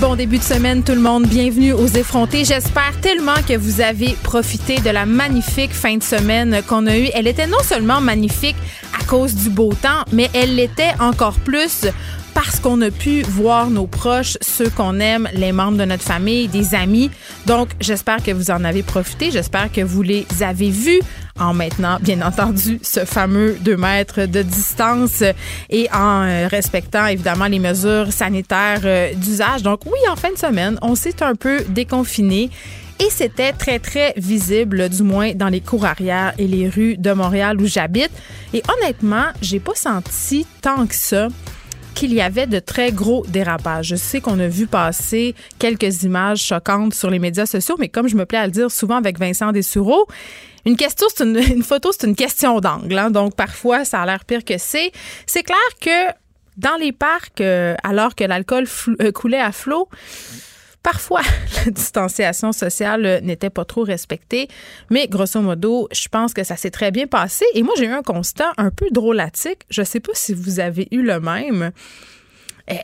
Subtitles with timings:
[0.00, 2.44] Bon début de semaine tout le monde, bienvenue aux effrontés.
[2.44, 7.08] J'espère tellement que vous avez profité de la magnifique fin de semaine qu'on a eue.
[7.14, 8.56] Elle était non seulement magnifique
[9.00, 11.86] à cause du beau temps, mais elle l'était encore plus
[12.34, 16.48] parce qu'on a pu voir nos proches, ceux qu'on aime, les membres de notre famille,
[16.48, 17.10] des amis.
[17.46, 19.30] Donc, j'espère que vous en avez profité.
[19.30, 21.00] J'espère que vous les avez vus
[21.38, 25.22] en maintenant, bien entendu, ce fameux 2 mètres de distance
[25.68, 29.62] et en euh, respectant évidemment les mesures sanitaires euh, d'usage.
[29.62, 32.50] Donc oui, en fin de semaine, on s'est un peu déconfiné.
[33.00, 37.12] Et c'était très, très visible, du moins dans les cours arrière et les rues de
[37.12, 38.12] Montréal où j'habite.
[38.52, 41.26] Et honnêtement, j'ai pas senti tant que ça
[41.94, 43.88] qu'il y avait de très gros dérapages.
[43.88, 48.08] Je sais qu'on a vu passer quelques images choquantes sur les médias sociaux, mais comme
[48.08, 50.06] je me plais à le dire souvent avec Vincent Dessureau,
[50.66, 50.76] une
[51.20, 52.98] une, photo, c'est une question d'angle.
[52.98, 53.10] Hein.
[53.10, 54.92] donc parfois, ça a l'air pire que c'est.
[55.26, 56.12] C'est clair que
[56.56, 58.66] dans les parcs, euh, alors que l'alcool
[59.00, 59.88] euh, coulait à flot,
[60.84, 61.22] Parfois,
[61.64, 64.48] la distanciation sociale euh, n'était pas trop respectée,
[64.90, 67.46] mais grosso modo, je pense que ça s'est très bien passé.
[67.54, 69.62] Et moi, j'ai eu un constat un peu drôlatique.
[69.70, 71.72] Je ne sais pas si vous avez eu le même.
[72.68, 72.76] Eh,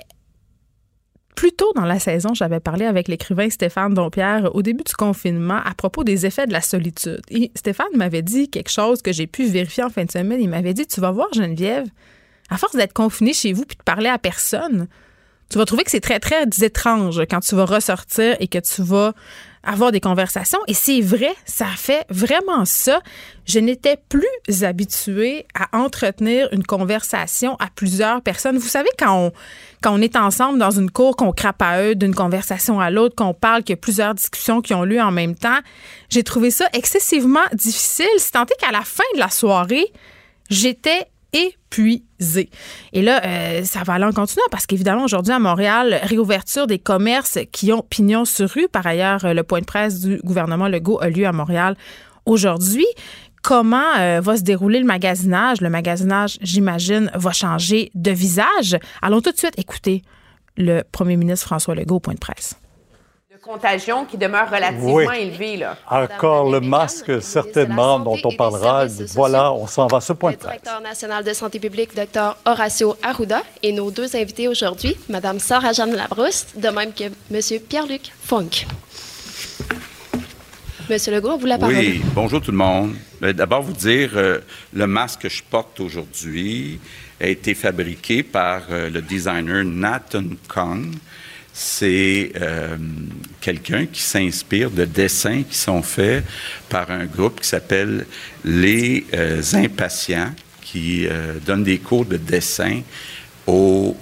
[1.36, 5.60] plus tôt dans la saison, j'avais parlé avec l'écrivain Stéphane Dompierre au début du confinement
[5.62, 7.20] à propos des effets de la solitude.
[7.30, 10.40] Et Stéphane m'avait dit quelque chose que j'ai pu vérifier en fin de semaine.
[10.40, 11.86] Il m'avait dit Tu vas voir, Geneviève,
[12.48, 14.88] à force d'être confiné chez vous puis de parler à personne,
[15.50, 18.82] tu vas trouver que c'est très, très étrange quand tu vas ressortir et que tu
[18.82, 19.12] vas
[19.62, 20.60] avoir des conversations.
[20.68, 23.00] Et c'est vrai, ça fait vraiment ça.
[23.46, 28.58] Je n'étais plus habituée à entretenir une conversation à plusieurs personnes.
[28.58, 29.32] Vous savez, quand
[29.86, 33.34] on, est ensemble dans une cour, qu'on crape à eux d'une conversation à l'autre, qu'on
[33.34, 35.58] parle, qu'il y a plusieurs discussions qui ont lieu en même temps,
[36.08, 38.06] j'ai trouvé ça excessivement difficile.
[38.18, 39.92] C'est tant qu'à la fin de la soirée,
[40.48, 42.50] j'étais épuisé.
[42.92, 46.78] Et là, euh, ça va aller en continuant parce qu'évidemment, aujourd'hui à Montréal, réouverture des
[46.78, 48.68] commerces qui ont pignon sur rue.
[48.68, 51.76] Par ailleurs, euh, le point de presse du gouvernement Legault a lieu à Montréal
[52.26, 52.86] aujourd'hui.
[53.42, 55.60] Comment euh, va se dérouler le magasinage?
[55.60, 58.78] Le magasinage, j'imagine, va changer de visage.
[59.00, 60.02] Allons tout de suite écouter
[60.56, 62.56] le premier ministre François Legault au point de presse
[63.42, 65.56] contagion qui demeure relativement élevée.
[65.56, 65.76] Là.
[65.90, 68.86] Encore le masque, certainement, dont on parlera.
[69.14, 70.60] Voilà, on s'en va à ce point de presse.
[70.60, 75.94] directeur national de santé publique, Dr Horacio Arruda, et nos deux invités aujourd'hui, Mme Sarah-Jeanne
[75.94, 77.60] Labrousse, de même que M.
[77.68, 78.66] Pierre-Luc Funk.
[80.88, 81.76] Monsieur Legault, vous la parole.
[81.76, 82.94] Oui, bonjour tout le monde.
[83.22, 84.40] Euh, d'abord, vous dire, euh,
[84.72, 86.80] le masque que je porte aujourd'hui
[87.20, 90.96] a été fabriqué par euh, le designer Nathan Kong
[91.62, 92.78] c'est euh,
[93.38, 96.24] quelqu'un qui s'inspire de dessins qui sont faits
[96.70, 98.06] par un groupe qui s'appelle
[98.46, 100.32] Les euh, Impatients,
[100.62, 102.80] qui euh, donne des cours de dessin
[103.46, 103.94] aux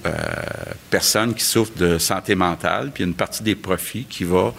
[0.90, 4.52] personnes qui souffrent de santé mentale, puis une partie des profits qui va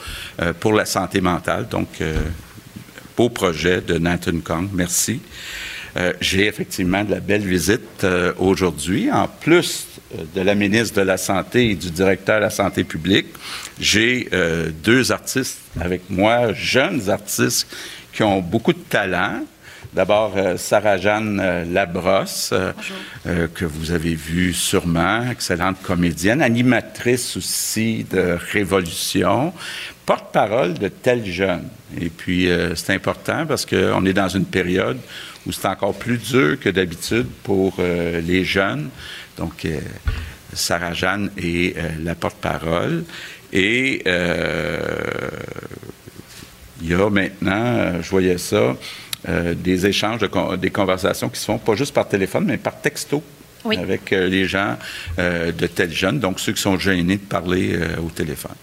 [0.60, 1.68] pour la santé mentale.
[1.68, 2.02] Donc,
[3.16, 4.68] beau projet de Nathan Kong.
[4.74, 5.22] Merci.
[6.22, 8.04] J'ai effectivement de la belle visite
[8.40, 9.12] aujourd'hui.
[9.12, 13.28] En plus de la ministre de la Santé et du directeur de la Santé publique.
[13.80, 17.68] J'ai euh, deux artistes avec moi, jeunes artistes
[18.12, 19.44] qui ont beaucoup de talent.
[19.94, 22.54] D'abord, euh, Sarah-Jeanne Labrosse,
[23.26, 29.54] que vous avez vu sûrement, excellente comédienne, animatrice aussi de Révolution,
[30.06, 31.68] porte-parole de tels jeunes.
[32.00, 34.98] Et puis, c'est important parce qu'on est dans une période
[35.46, 38.90] où c'est encore plus dur que d'habitude pour les jeunes
[39.40, 39.80] donc, euh,
[40.54, 43.06] Sarah Jeanne est euh, la porte-parole.
[43.54, 44.80] Et euh,
[46.82, 48.76] il y a maintenant, je voyais ça,
[49.28, 50.22] des échanges,
[50.60, 53.24] des conversations qui se font pas juste par téléphone, mais par texto.
[53.66, 54.78] avec les gens
[55.18, 58.56] de tels jeunes, donc ceux qui sont gênés de parler au téléphone.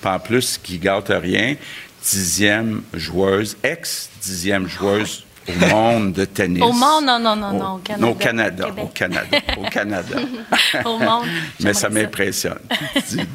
[0.00, 1.56] Pas en plus, qui gâte rien,
[2.00, 6.62] dixième joueuse, ex-dixième joueuse au monde de tennis.
[6.62, 8.68] Au monde, non, non, non, non, au Canada.
[8.76, 10.16] au Canada, au Canada,
[10.84, 11.26] au monde.
[11.60, 12.58] Mais ça m'impressionne.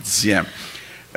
[0.04, 0.46] Dixième.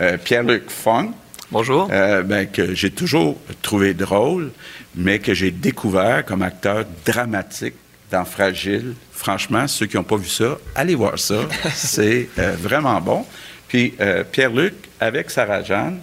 [0.01, 1.13] Euh, Pierre-Luc Fong.
[1.51, 1.89] Bonjour.
[1.91, 4.53] Euh, ben, que j'ai toujours trouvé drôle,
[4.95, 7.75] mais que j'ai découvert comme acteur dramatique
[8.11, 8.95] dans Fragile.
[9.13, 11.41] Franchement, ceux qui n'ont pas vu ça, allez voir ça.
[11.75, 13.27] C'est euh, vraiment bon.
[13.69, 13.95] Puis
[14.33, 15.99] Pierre-Luc, avec Sarah-Jeanne,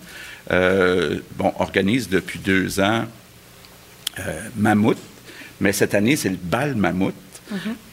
[0.49, 3.05] bon, organise depuis deux ans
[4.55, 4.97] mammouth,
[5.61, 7.15] mais cette année, c'est le bal mammouth.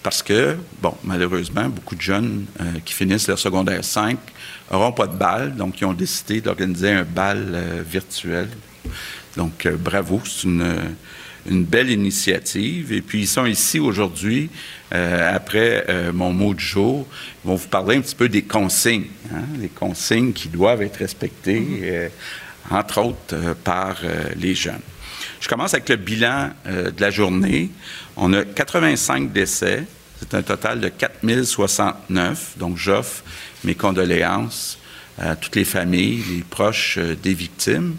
[0.02, 2.44] Parce que, bon, malheureusement, beaucoup de jeunes
[2.84, 4.18] qui finissent leur secondaire 5
[4.70, 8.48] n'auront pas de bal, donc ils ont décidé d'organiser un bal virtuel.
[9.36, 10.76] Donc, bravo, c'est une,
[11.48, 12.92] une belle initiative.
[12.92, 14.50] Et puis, ils sont ici aujourd'hui,
[14.92, 17.06] euh, après euh, mon mot du jour.
[17.44, 20.96] Ils vont vous parler un petit peu des consignes, hein, les consignes qui doivent être
[20.96, 22.08] respectées, euh,
[22.70, 23.98] entre autres par
[24.36, 24.80] les jeunes.
[25.46, 27.70] Je commence avec le bilan de la journée.
[28.16, 29.84] On a 85 décès.
[30.18, 32.54] C'est un total de 4069.
[32.58, 33.22] Donc, j'offre
[33.62, 34.76] mes condoléances
[35.20, 37.94] à toutes les familles, les proches des victimes.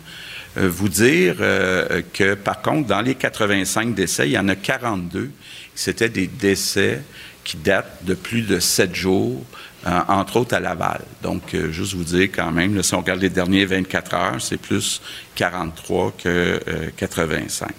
[0.58, 4.58] Euh, vous dire euh, que, par contre, dans les 85 décès, il y en a
[4.58, 5.32] 42
[5.74, 7.02] c'était des décès
[7.44, 9.67] qui datent de plus de sept jours, euh,
[10.08, 11.02] entre autres à Laval.
[11.22, 15.02] Donc, juste vous dire quand même, si on regarde les derniers 24 heures, c'est plus
[15.36, 16.60] 43 que
[16.98, 17.70] 85.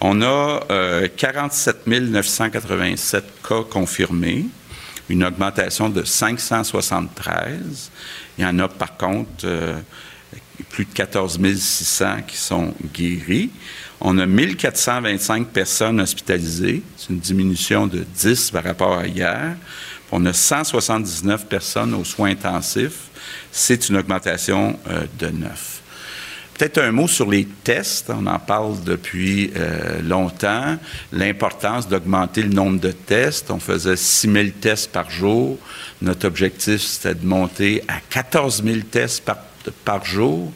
[0.00, 0.60] On a
[1.16, 4.46] 47 987 cas confirmés,
[5.08, 7.90] une augmentation de 573.
[8.38, 9.46] Il y en a par contre
[10.70, 13.50] plus de 14 600 qui sont guéris.
[14.00, 16.82] On a 1425 personnes hospitalisées.
[16.96, 19.56] C'est une diminution de 10 par rapport à hier.
[20.16, 23.08] On a 179 personnes aux soins intensifs.
[23.50, 25.82] C'est une augmentation euh, de 9.
[26.56, 28.12] Peut-être un mot sur les tests.
[28.16, 30.78] On en parle depuis euh, longtemps.
[31.10, 33.50] L'importance d'augmenter le nombre de tests.
[33.50, 35.58] On faisait 6 000 tests par jour.
[36.00, 39.28] Notre objectif, c'était de monter à 14 000 tests
[39.84, 40.52] par jour.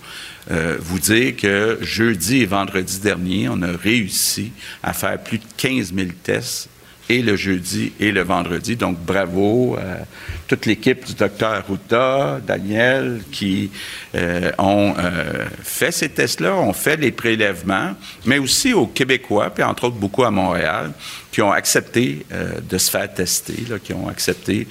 [0.53, 4.53] Euh, vous dire que jeudi et vendredi dernier, on a réussi
[4.85, 6.69] à faire plus de 15 000 tests
[7.09, 8.77] et le jeudi et le vendredi.
[8.77, 10.05] Donc, bravo à
[10.47, 13.71] toute l'équipe du docteur Arruda, Daniel, qui
[14.15, 17.95] euh, ont euh, fait ces tests-là, ont fait les prélèvements,
[18.25, 20.93] mais aussi aux Québécois, puis entre autres beaucoup à Montréal,
[21.31, 22.27] qui ont accepté
[22.69, 24.67] de se faire tester, qui ont accepté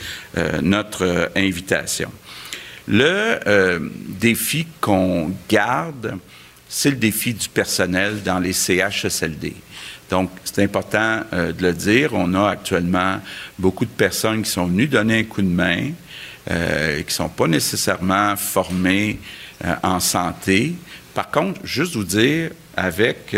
[0.62, 2.12] notre invitation.
[2.88, 6.18] Le euh, défi qu'on garde,
[6.70, 9.54] c'est le défi du personnel dans les CHSLD.
[10.10, 12.12] Donc, c'est important euh, de le dire.
[12.14, 13.20] On a actuellement
[13.60, 15.92] beaucoup de personnes qui sont venues donner un coup de main,
[16.50, 19.20] euh, et qui ne sont pas nécessairement formées
[19.82, 20.76] en santé.
[21.16, 23.36] Par contre, juste vous dire, avec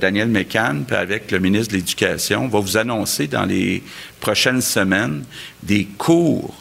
[0.00, 3.82] Daniel Mécan et avec le ministre de l'Éducation, on va vous annoncer dans les
[4.20, 5.24] prochaines semaines
[5.64, 6.54] des cours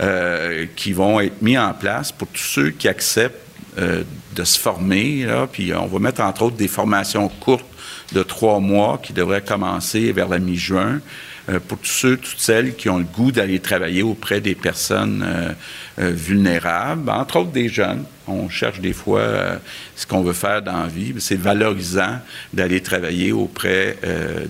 [0.00, 3.36] euh, qui vont être mis en place pour tous ceux qui acceptent
[3.76, 4.02] euh,
[4.34, 5.26] de se former.
[5.52, 7.66] puis on va mettre entre autres des formations courtes
[8.12, 11.00] de trois mois qui devraient commencer vers la mi-juin
[11.48, 15.54] euh, pour tous ceux, toutes celles qui ont le goût d'aller travailler auprès des personnes
[15.98, 18.04] vulnérables, entre autres des jeunes.
[18.26, 19.22] On cherche des fois
[19.96, 21.14] ce qu'on veut faire dans la vie.
[21.18, 22.20] C'est valorisant
[22.52, 23.96] d'aller travailler auprès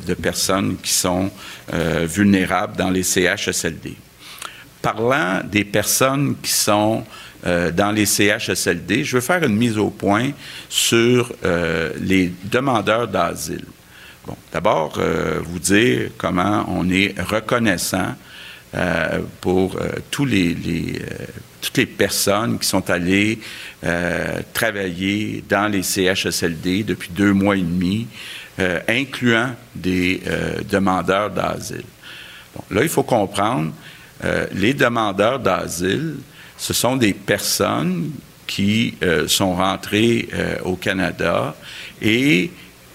[0.07, 1.31] de personnes qui sont
[1.73, 3.97] vulnérables dans les CHSLD
[4.83, 7.05] parlant des personnes qui sont
[7.47, 10.31] euh, dans les CHSLD, je veux faire une mise au point
[10.69, 13.65] sur euh, les demandeurs d'asile.
[14.27, 18.15] Bon, d'abord, euh, vous dire comment on est reconnaissant
[19.41, 19.77] pour
[20.13, 23.41] toutes les personnes qui sont allées
[24.53, 28.07] travailler dans les CHSLD depuis deux mois et demi,
[28.87, 30.23] incluant des
[30.71, 31.83] demandeurs d'asile.
[32.55, 33.73] Bon, là, il faut comprendre
[34.53, 36.19] les demandeurs d'asile,
[36.61, 38.13] ce sont des personnes
[38.47, 41.57] qui euh, sont rentrées euh, au Canada
[42.01, 42.51] et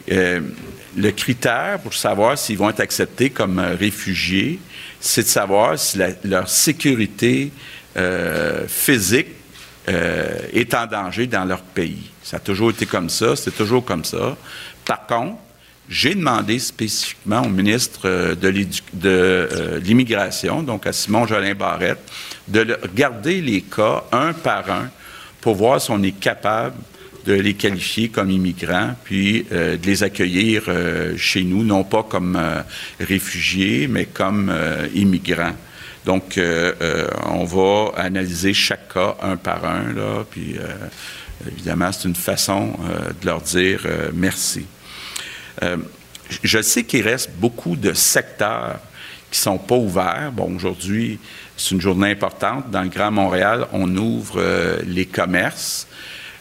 [0.08, 4.60] le critère pour savoir s'ils vont être acceptés comme réfugiés,
[5.00, 7.52] c'est de savoir si leur sécurité
[8.68, 9.30] physique
[9.88, 12.12] est en danger dans leur pays.
[12.22, 14.38] Ça a toujours été comme ça, c'est toujours comme ça.
[14.86, 15.38] Par contre,
[15.90, 18.52] j'ai demandé spécifiquement au ministre euh, de
[19.06, 22.00] euh, l'Immigration, donc à Simon Jolin Barrette,
[22.48, 24.90] de regarder les cas un par un
[25.42, 26.76] pour voir si on est capable
[27.26, 30.64] de les qualifier comme immigrants, puis euh, de les accueillir
[31.18, 32.40] chez nous, non pas comme
[33.00, 34.54] réfugiés, mais comme
[34.94, 35.56] immigrants.
[36.06, 36.40] Donc,
[37.26, 40.56] on va analyser chaque cas un par un, là, puis
[41.48, 42.74] évidemment, c'est une façon
[43.20, 43.82] de leur dire
[44.14, 44.66] merci.
[45.64, 45.78] Euh,
[46.42, 48.80] je sais qu'il reste beaucoup de secteurs
[49.32, 50.32] qui sont pas ouverts.
[50.34, 51.20] Bon, aujourd'hui,
[51.58, 52.70] c'est une journée importante.
[52.72, 55.88] Dans le Grand Montréal, on ouvre euh, les commerces.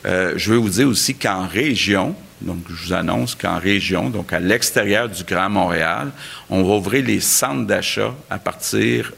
[0.06, 4.32] Euh, je veux vous dire aussi qu'en région, donc je vous annonce qu'en région, donc
[4.32, 6.10] à l'extérieur du Grand Montréal,
[6.50, 9.12] on va ouvrir les centres d'achat à partir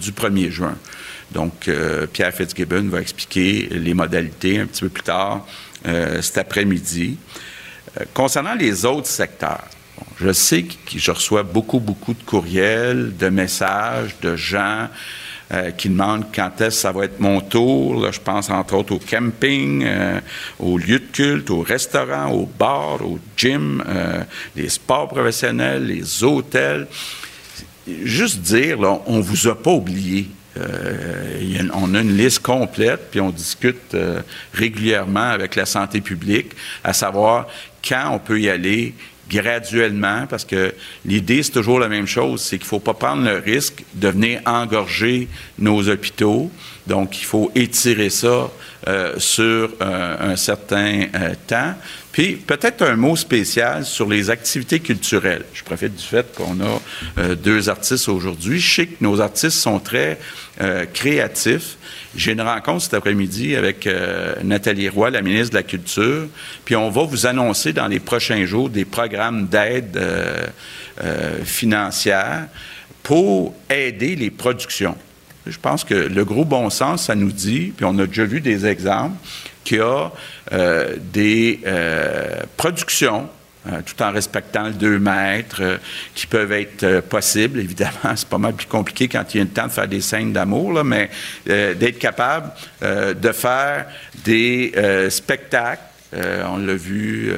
[0.00, 0.76] du 1er juin.
[1.30, 1.70] Donc,
[2.12, 5.46] Pierre Fitzgibbon va expliquer les modalités un petit peu plus tard
[6.20, 7.18] cet après-midi.
[8.00, 9.64] Euh, concernant les autres secteurs,
[10.18, 14.88] je sais que je reçois beaucoup, beaucoup de courriels, de messages de gens
[15.52, 18.10] euh, qui demandent quand est-ce que ça va être mon tour.
[18.10, 20.20] Je pense entre autres au camping, euh,
[20.58, 23.84] aux lieux de culte, aux restaurants, aux bars, aux gyms,
[24.56, 26.86] les sports professionnels, les hôtels.
[27.86, 30.28] Juste dire, on vous a pas oublié.
[30.58, 34.20] Euh, on a une liste complète, puis on discute euh,
[34.52, 36.52] régulièrement avec la santé publique,
[36.84, 37.46] à savoir
[37.86, 38.94] quand on peut y aller
[39.32, 40.74] graduellement, parce que
[41.06, 44.08] l'idée, c'est toujours la même chose, c'est qu'il ne faut pas prendre le risque de
[44.08, 45.28] venir engorger
[45.58, 46.50] nos hôpitaux.
[46.86, 48.50] Donc, il faut étirer ça
[48.88, 51.74] euh, sur euh, un certain euh, temps.
[52.12, 55.44] Puis, peut-être un mot spécial sur les activités culturelles.
[55.54, 56.80] Je profite du fait qu'on a
[57.18, 58.60] euh, deux artistes aujourd'hui.
[58.60, 60.18] Je sais que nos artistes sont très
[60.60, 61.76] euh, créatifs.
[62.14, 66.26] J'ai une rencontre cet après-midi avec euh, Nathalie Roy, la ministre de la Culture,
[66.64, 70.46] puis on va vous annoncer dans les prochains jours des programmes d'aide euh,
[71.02, 72.48] euh, financière
[73.02, 74.94] pour aider les productions.
[75.46, 78.42] Je pense que le gros bon sens, ça nous dit, puis on a déjà vu
[78.42, 79.16] des exemples,
[79.64, 80.12] qu'il y a
[80.52, 83.28] euh, des euh, productions,
[83.66, 85.76] euh, tout en respectant le 2 mètres, euh,
[86.14, 87.58] qui peuvent être possibles.
[87.60, 90.00] Évidemment, c'est pas mal plus compliqué quand il y a le temps de faire des
[90.00, 91.10] scènes d'amour, mais
[91.46, 92.50] d'être capable
[92.82, 93.86] de faire
[94.24, 94.72] des
[95.10, 95.82] spectacles
[96.14, 97.32] on l'a vu,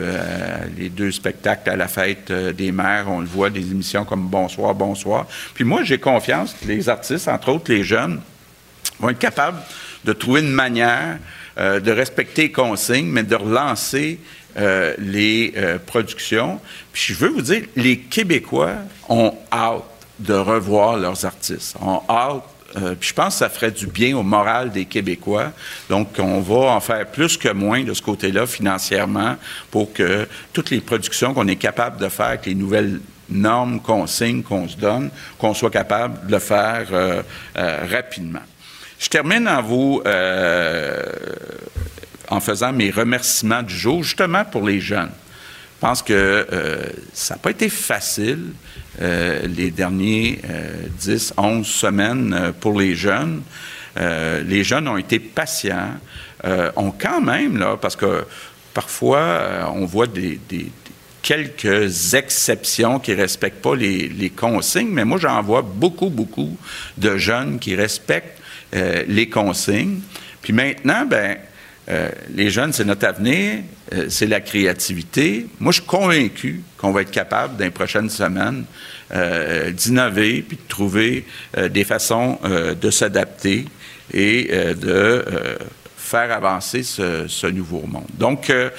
[0.76, 4.74] les deux spectacles à la fête des mères, on le voit, des émissions comme Bonsoir,
[4.74, 5.28] Bonsoir.
[5.54, 8.20] Puis moi, j'ai confiance que les artistes, entre autres les jeunes,
[8.98, 9.58] vont être capables
[10.04, 11.18] de trouver une manière
[11.58, 14.18] euh, de respecter les consignes, mais de relancer
[14.56, 16.60] euh, les euh, productions.
[16.92, 18.74] Puis je veux vous dire, les Québécois
[19.08, 19.84] ont hâte
[20.20, 22.44] de revoir leurs artistes, ont hâte
[22.76, 25.52] euh, puis je pense que ça ferait du bien au moral des Québécois.
[25.88, 29.36] Donc, on va en faire plus que moins de ce côté-là financièrement
[29.70, 34.42] pour que toutes les productions qu'on est capable de faire avec les nouvelles normes, consignes
[34.42, 37.22] qu'on se donne, qu'on soit capable de le faire euh,
[37.56, 38.40] euh, rapidement.
[38.98, 41.02] Je termine en vous euh,
[42.28, 45.10] en faisant mes remerciements du jour, justement pour les jeunes.
[45.76, 46.82] Je pense que euh,
[47.12, 48.52] ça n'a pas été facile
[49.02, 53.42] euh, les derniers euh, 10, 11 semaines pour les jeunes.
[53.96, 55.92] Les jeunes ont été patients,
[56.74, 58.24] ont quand même, là, parce que
[58.72, 60.40] parfois, on voit des,
[61.22, 66.56] quelques exceptions qui ne respectent pas les, consignes, mais moi, j'en vois beaucoup, beaucoup
[66.98, 68.40] de jeunes qui respectent
[68.74, 70.00] les consignes.
[70.42, 71.36] Puis maintenant, ben,
[71.88, 73.58] euh, les jeunes, c'est notre avenir,
[73.92, 75.46] euh, c'est la créativité.
[75.60, 78.64] Moi, je suis convaincu qu'on va être capable, dans les prochaines semaines,
[79.14, 81.26] euh, d'innover puis de trouver
[81.58, 83.66] euh, des façons euh, de s'adapter
[84.12, 85.56] et euh, de euh,
[85.96, 88.06] faire avancer ce, nouveau monde.
[88.14, 88.70] Donc, euh,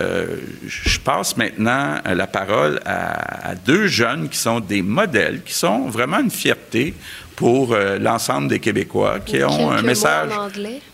[0.00, 0.26] euh,
[0.66, 5.88] je passe maintenant euh, la parole à deux jeunes qui sont des modèles, qui sont
[5.88, 6.94] vraiment une fierté
[7.36, 10.30] pour euh, l'ensemble des Québécois, qui ont un message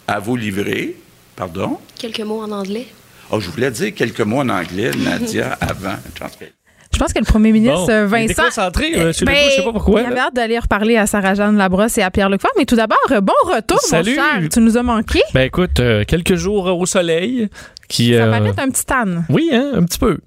[0.07, 0.97] à vous livrer.
[1.37, 1.79] Pardon?
[1.99, 2.87] Quelques mots en anglais.
[3.31, 5.97] Oh, je voulais dire quelques mots en anglais, Nadia, avant.
[6.93, 8.43] Je pense que- le premier ministre Bon, euh, il est Vincent.
[8.43, 11.07] déconcentré, euh, monsieur Ben, Legault, je sais pas pourquoi, Il avait hâte d'aller reparler à
[11.07, 12.51] Sarah-Jeanne Labrosse et à Pierre Leclerc.
[12.59, 14.17] Mais tout d'abord, bon retour, Salut.
[14.17, 14.49] mon cher.
[14.53, 15.21] Tu nous as manqué.
[15.33, 17.49] Ben écoute, euh, quelques jours au soleil
[17.91, 18.15] qui...
[18.15, 19.25] Ça euh, paraît un petit tan.
[19.29, 20.19] Oui, hein, un petit peu.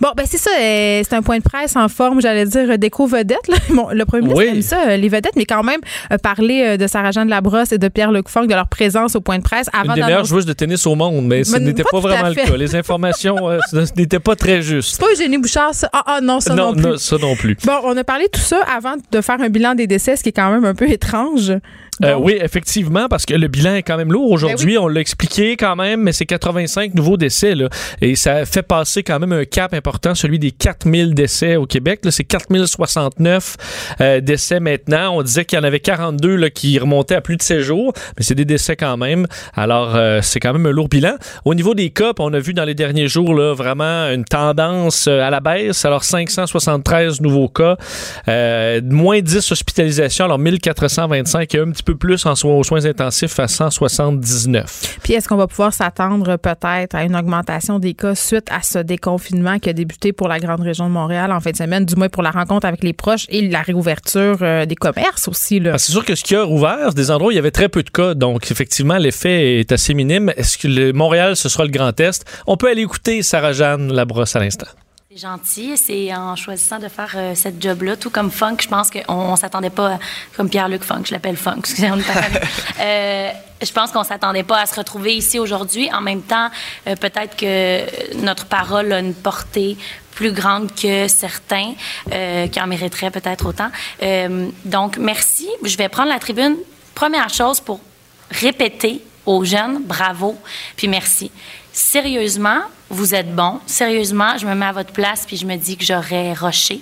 [0.00, 0.50] Bon, ben c'est ça.
[0.60, 3.48] euh, c'est un point de presse en forme, j'allais dire, euh, déco vedette.
[3.48, 3.56] Là.
[3.70, 4.50] Bon, le premier ministre Oui.
[4.56, 5.80] aime ça, les vedettes, mais quand même,
[6.22, 9.68] parler de Sarah-Jeanne Labrosse et de Pierre-Luc Funk, de leur présence au point de presse
[9.72, 12.34] Une avant des meilleures joueuses de tennis au monde, mais ce n'était pas vraiment le
[12.34, 12.56] cas.
[12.56, 13.36] Les informations
[13.96, 14.96] n'étaient pas très justes.
[14.96, 15.88] C'est pas Eugénie Bouchard, ça.
[15.92, 16.98] Ah, ah, non, ça non, plus.
[16.98, 17.56] ça non plus.
[17.64, 20.22] Bon, on a parlé de tout ça avant de faire un bilan des décès, ce
[20.22, 21.52] qui est quand même un peu étrange.
[22.04, 24.78] Euh, oui, effectivement, parce que le bilan est quand même lourd aujourd'hui.
[24.78, 27.54] On l'a expliqué quand même, mais c'est 85 nouveaux décès.
[27.54, 27.68] Là,
[28.00, 32.00] et ça fait passer quand même un cap important, celui des 4000 décès au Québec.
[32.10, 33.56] C'est 4069
[34.00, 35.16] euh, décès maintenant.
[35.16, 37.92] On disait qu'il y en avait 42 là, qui remontaient à plus de 7 jours,
[38.16, 39.26] mais c'est des décès quand même.
[39.54, 41.14] Alors, euh, c'est quand même un lourd bilan.
[41.44, 45.06] Au niveau des cas, on a vu dans les derniers jours là, vraiment une tendance
[45.08, 45.84] euh, à la baisse.
[45.84, 47.76] Alors, 573 nouveaux cas,
[48.28, 52.84] euh, moins 10 hospitalisations, alors 1425 et un petit peu plus en soins, aux soins
[52.84, 54.98] intensifs à 179.
[55.02, 58.78] Puis est-ce qu'on va pouvoir s'attendre peut-être à une augmentation des cas suite à ce
[58.78, 61.96] déconfinement qui a débuté pour la grande région de Montréal en fin de semaine, du
[61.96, 65.60] moins pour la rencontre avec les proches et la réouverture euh, des commerces aussi.
[65.60, 65.72] Là?
[65.74, 67.50] Ah, C'est sûr que ce qui a rouvert, c'est des endroits où il y avait
[67.50, 70.32] très peu de cas, donc effectivement, l'effet est assez minime.
[70.36, 72.24] Est-ce que le Montréal, ce sera le Grand Est?
[72.46, 74.66] On peut aller écouter Sarah-Jeanne Labrosse à l'instant.
[75.14, 75.76] C'est gentil.
[75.76, 79.36] C'est en choisissant de faire euh, cette job-là, tout comme Funk, je pense qu'on ne
[79.36, 79.98] s'attendait pas, à-
[80.36, 82.04] comme Pierre-Luc Funk, je l'appelle Funk, pas famille.
[82.80, 83.30] Euh,
[83.62, 85.92] je pense qu'on s'attendait pas à se retrouver ici aujourd'hui.
[85.92, 86.48] En même temps,
[86.86, 89.76] euh, peut-être que notre parole a une portée
[90.12, 91.74] plus grande que certains
[92.12, 93.70] euh, qui en mériteraient peut-être autant.
[94.02, 95.48] Euh, donc, merci.
[95.62, 96.56] Je vais prendre la tribune.
[96.94, 97.80] Première chose pour
[98.30, 100.36] répéter aux jeunes, bravo,
[100.76, 101.30] puis merci.
[101.72, 102.60] Sérieusement,
[102.90, 103.58] vous êtes bons.
[103.64, 106.80] Sérieusement, je me mets à votre place puis je me dis que j'aurais rushé.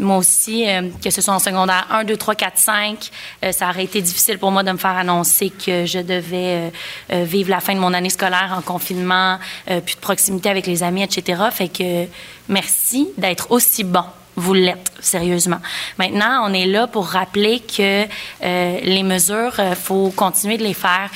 [0.00, 3.10] Moi aussi, euh, que ce soit en secondaire 1, 2, 3, 4, 5,
[3.44, 6.70] euh, ça aurait été difficile pour moi de me faire annoncer que je devais euh,
[7.12, 10.82] euh, vivre la fin de mon année scolaire en confinement, puis de proximité avec les
[10.82, 11.42] amis, etc.
[11.52, 12.06] Fait que
[12.48, 14.04] merci d'être aussi bon.
[14.36, 15.60] Vous l'êtes, sérieusement.
[15.96, 18.04] Maintenant, on est là pour rappeler que
[18.42, 21.08] les mesures, il faut continuer de les faire.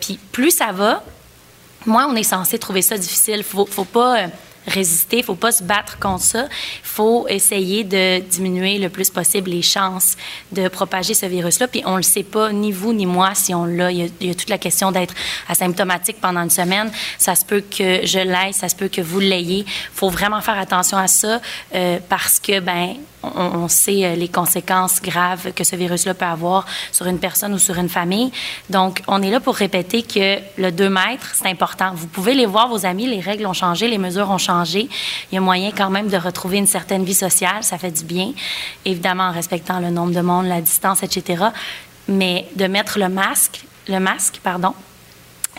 [0.00, 1.02] Puis plus ça va,
[1.86, 3.42] moi, on est censé trouver ça difficile.
[3.42, 4.26] Faut, faut pas
[4.66, 6.46] résister, faut pas se battre contre ça.
[6.82, 10.16] Faut essayer de diminuer le plus possible les chances
[10.52, 11.68] de propager ce virus-là.
[11.68, 13.90] Puis on le sait pas, ni vous ni moi, si on l'a.
[13.90, 15.14] Il y a, il toute la question d'être
[15.48, 16.90] asymptomatique pendant une semaine.
[17.18, 19.64] Ça se peut que je l'aille, ça se peut que vous l'ayez.
[19.94, 21.40] Faut vraiment faire attention à ça
[21.74, 26.66] euh, parce que ben on sait euh, les conséquences graves que ce virus-là peut avoir
[26.90, 28.32] sur une personne ou sur une famille.
[28.68, 31.92] Donc, on est là pour répéter que le 2 mètres, c'est important.
[31.94, 34.51] Vous pouvez les voir, vos amis, les règles ont changé, les mesures ont changé.
[34.74, 34.88] Il
[35.32, 38.32] y a moyen quand même de retrouver une certaine vie sociale, ça fait du bien,
[38.84, 41.44] évidemment en respectant le nombre de monde, la distance, etc.
[42.08, 44.74] Mais de mettre le masque, le masque, pardon,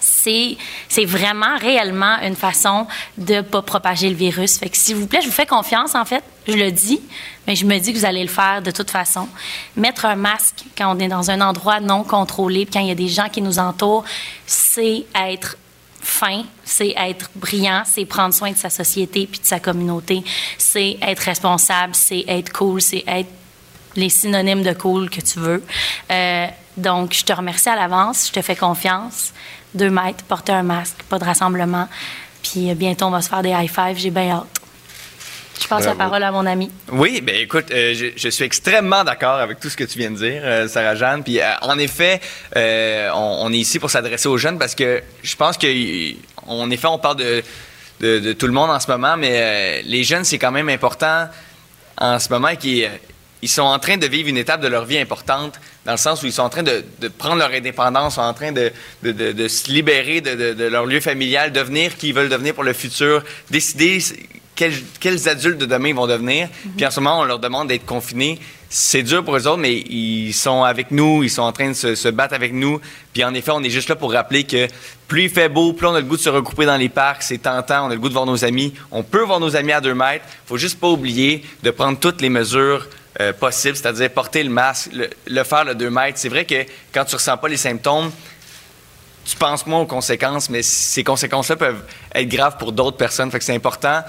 [0.04, 0.58] c'est
[0.90, 4.58] c'est vraiment réellement une façon de pas propager le virus.
[4.58, 7.02] Fait que s'il vous plaît, je vous fais confiance en fait, je le dis,
[7.48, 9.28] mais je me dis que vous allez le faire de toute façon.
[9.76, 12.96] Mettre un masque quand on est dans un endroit non contrôlé, quand il y a
[12.96, 14.04] des gens qui nous entourent,
[14.46, 15.58] c'est être
[16.04, 20.24] fin, c'est être brillant, c'est prendre soin de sa société puis de sa communauté,
[20.58, 23.30] c'est être responsable, c'est être cool, c'est être
[23.96, 25.64] les synonymes de cool que tu veux.
[26.12, 29.34] Euh, donc, je te remercie à l'avance, je te fais confiance.
[29.74, 31.88] Deux mètres, porter un masque, pas de rassemblement.
[32.42, 34.62] Puis euh, bientôt, on va se faire des high five, j'ai bien hâte.
[35.62, 36.70] Je passe la parole à mon ami.
[36.92, 40.12] Oui, ben écoute, euh, je, je suis extrêmement d'accord avec tout ce que tu viens
[40.12, 41.24] de dire, euh, Sarah Jeanne.
[41.24, 42.20] Puis euh, en effet,
[42.56, 45.68] on, on est ici pour s'adresser aux jeunes parce que je pense que,
[46.48, 47.44] en effet, on parle de,
[48.02, 51.28] de, de tout le monde en ce moment, mais les jeunes, c'est quand même important
[51.98, 52.89] en ce moment qu'ils
[53.42, 56.24] ils sont en train de vivre une étape de leur vie importante, dans le sens
[56.24, 58.72] où ils sont en train de, de prendre leur indépendance, sont en train de,
[59.04, 62.63] de, de- de se libérer de leur lieu familial, devenir qui ils veulent devenir pour
[62.63, 64.00] le futur, décider
[64.56, 66.50] quels, quels adultes de demain ils vont devenir.
[66.76, 68.39] Puis en ce moment, on leur demande d'être confinés.
[68.70, 71.74] C'est dur pour eux autres, mais ils sont avec nous, ils sont en train de
[71.74, 72.80] se, se battre avec nous.
[73.13, 74.68] Puis en effet, on est juste là pour rappeler que
[75.08, 77.22] plus il fait beau, plus on a le goût de se regrouper dans les parcs,
[77.22, 78.74] c'est tentant, on a le goût de voir nos amis.
[78.92, 80.26] On peut voir nos amis à deux mètres.
[80.46, 82.88] faut juste pas oublier de prendre toutes les mesures
[83.22, 86.18] euh, possibles, c'est-à-dire porter le masque, le, le faire le deux mètres.
[86.18, 88.12] C'est vrai que quand tu ressens pas les symptômes,
[89.26, 93.32] tu penses moins aux conséquences, mais ces conséquences-là peuvent être graves pour d'autres personnes.
[93.32, 94.02] Fait que c'est important,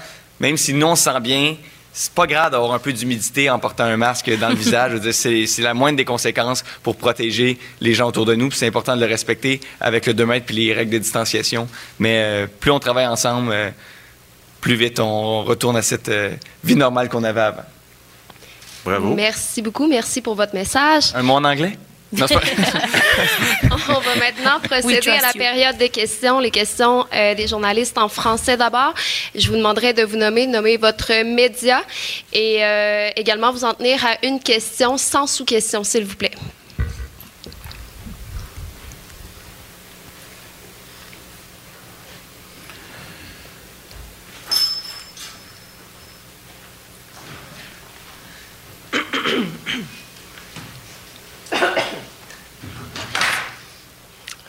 [0.45, 1.55] même si nous on se sent bien,
[1.91, 4.91] c'est pas grave d'avoir un peu d'humidité en portant un masque dans le visage.
[5.11, 8.51] C'est, la moindre des conséquences pour protéger les gens autour de nous.
[8.51, 11.67] C'est important de le respecter avec le 2 mètres puis les règles de distanciation.
[11.97, 13.71] Mais euh, plus on travaille ensemble, euh,
[14.61, 16.29] plus vite on retourne à cette euh,
[16.63, 17.63] vie normale qu'on avait avant.
[18.85, 19.15] Bravo.
[19.15, 19.87] Merci beaucoup.
[19.87, 21.05] Merci pour votre message.
[21.15, 21.75] Un mot en anglais?
[22.13, 22.35] Non, pas-
[23.89, 28.09] On va maintenant procéder à la période des questions, les questions euh, des journalistes en
[28.09, 28.93] français d'abord.
[29.33, 31.83] Je vous demanderai de vous nommer, nommer votre média
[32.33, 36.31] et euh, également vous en tenir à une question sans sous-question, s'il vous plaît.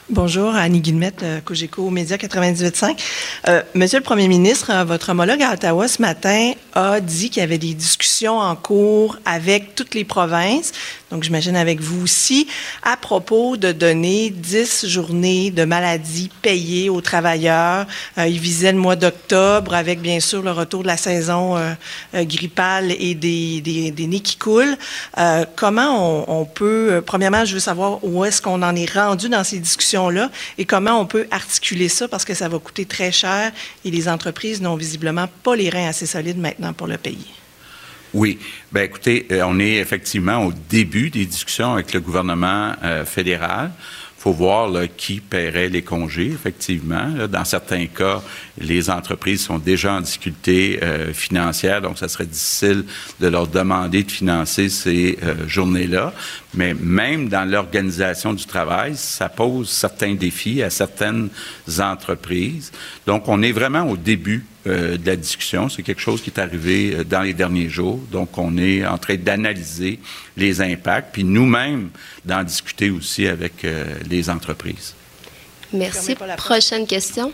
[0.09, 2.97] Bonjour, Annie Guillemette, euh, Cogeco Média 98.5.
[3.49, 7.41] Euh, Monsieur le Premier ministre, euh, votre homologue à Ottawa ce matin a dit qu'il
[7.41, 10.71] y avait des discussions en cours avec toutes les provinces,
[11.11, 12.49] donc j'imagine avec vous aussi,
[12.83, 17.87] à propos de donner 10 journées de maladie payées aux travailleurs.
[18.19, 21.75] Euh, il visait le mois d'octobre avec bien sûr le retour de la saison euh,
[22.15, 24.77] euh, grippale et des, des, des nids qui coulent.
[25.19, 28.93] Euh, comment on, on peut, euh, premièrement, je veux savoir où est-ce qu'on en est
[28.93, 32.85] rendu dans ces discussions-là et comment on peut articuler ça parce que ça va coûter
[32.85, 33.53] très cher
[33.85, 37.46] et les entreprises n'ont visiblement pas les reins assez solides maintenant pour le payer.
[38.17, 38.39] Oui.
[38.73, 43.73] Ben écoutez, euh, on est effectivement au début des discussions avec le gouvernement euh, fédéral.
[44.17, 47.11] Faut voir qui paierait les congés, effectivement.
[47.31, 48.23] Dans certains cas,
[48.59, 52.85] les entreprises sont déjà en difficulté euh, financière, donc ça serait difficile
[53.21, 56.13] de leur demander de financer ces euh, journées-là.
[56.55, 61.29] Mais même dans l'organisation du travail, ça pose certains défis à certaines
[61.79, 62.73] entreprises.
[63.07, 65.69] Donc, on est vraiment au début euh, de la discussion.
[65.69, 68.01] C'est quelque chose qui est arrivé euh, dans les derniers jours.
[68.11, 70.01] Donc, on est en train d'analyser
[70.37, 71.91] les impacts, puis nous-mêmes
[72.25, 74.95] d'en discuter aussi avec euh, les entreprises.
[75.73, 76.17] Merci.
[76.37, 77.33] Prochaine question.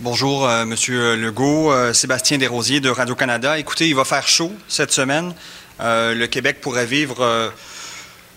[0.00, 1.72] Bonjour, Monsieur Legault.
[1.92, 3.58] Sébastien Desrosiers de Radio-Canada.
[3.58, 5.34] Écoutez, il va faire chaud cette semaine.
[5.80, 7.52] le Québec pourrait vivre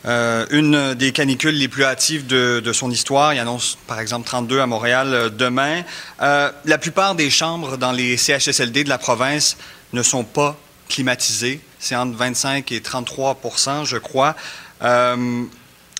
[0.05, 3.33] euh, une des canicules les plus hâtives de, son histoire.
[3.33, 5.81] Il annonce, par exemple, 32 à Montréal euh, demain.
[6.21, 9.57] Euh, la plupart des chambres dans les CHSLD de la province
[9.93, 10.55] ne sont pas
[10.87, 11.59] climatisées.
[11.79, 14.35] C'est entre 25 et 33% je crois.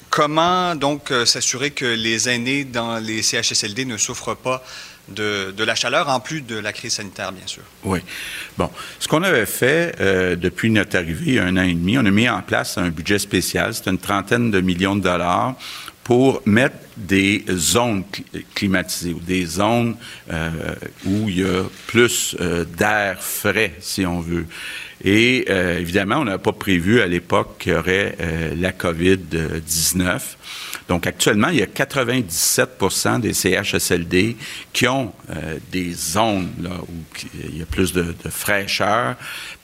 [0.10, 4.64] comment donc s'assurer que les aînés dans les CHSLD ne souffrent pas
[5.10, 7.64] de, la chaleur, en plus de la crise sanitaire, bien sûr.
[7.84, 8.00] Oui.
[8.58, 12.12] Bon, ce qu'on avait fait euh, depuis notre arrivée, un an et demi, on a
[12.12, 15.56] mis en place un budget spécial, c'est une trentaine de millions de dollars
[16.04, 18.06] pour mettre des zones
[18.56, 19.98] climatisées ou des zones
[20.32, 20.50] euh,
[21.06, 24.46] où il y a plus euh, d'air frais, si on veut.
[25.04, 28.18] Et évidemment, on n'a pas prévu à l'époque qu'il y aurait
[28.58, 30.20] la COVID-19.
[30.88, 34.38] Donc, actuellement, il y a 97% des CHSLD
[34.72, 39.16] qui ont euh, des zones là, où il y a plus de, fraîcheur.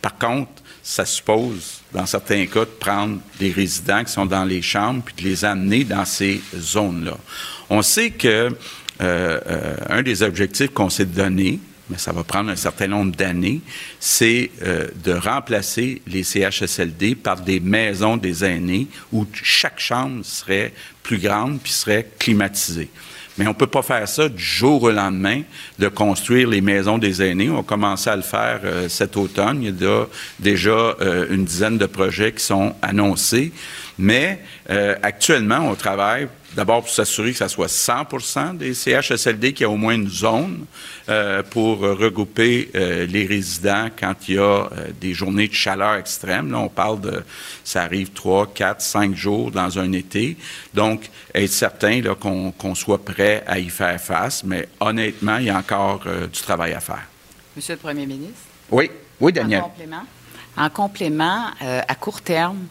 [0.02, 4.62] Par contre, ça suppose, dans certains cas, de prendre des résidents qui sont dans les
[4.62, 7.18] chambres puis de les amener dans ces zones-là.
[7.70, 11.60] On sait que euh, euh, un des objectifs qu'on s'est donné,
[11.94, 13.62] mais ça va prendre un certain nombre d'années,
[14.00, 20.74] c'est euh, de remplacer les CHSLD par des maisons des aînés où chaque chambre serait
[21.04, 22.90] plus grande puis serait climatisée.
[23.38, 25.44] Mais on ne peut pas faire ça du jour au lendemain,
[25.78, 27.52] de construire les maisons des aînés.
[27.52, 29.62] On a commencé à le faire euh, cet automne.
[29.62, 30.06] Il y a
[30.40, 33.52] déjà euh, une dizaine de projets qui sont annoncés.
[34.00, 34.40] Mais
[35.04, 39.76] actuellement, on travaille D'abord, pour s'assurer que ça soit 100% des CHSLD qui a au
[39.76, 40.66] moins une zone
[41.10, 44.68] euh, pour regrouper euh, les résidents quand il y a euh,
[45.02, 46.52] des journées de chaleur extrême.
[46.52, 47.24] Là, on parle de,
[47.64, 50.38] ça arrive 3, 4, 5 jours dans un été.
[50.76, 54.44] Donc, être certain qu'on soit prêt à y faire face.
[54.44, 57.08] Mais honnêtement, il y a encore du travail à faire.
[57.56, 58.42] Monsieur le Premier ministre?
[58.70, 59.62] Oui, oui, Daniel.
[59.62, 60.04] En complément,
[60.58, 62.68] en complément à court terme,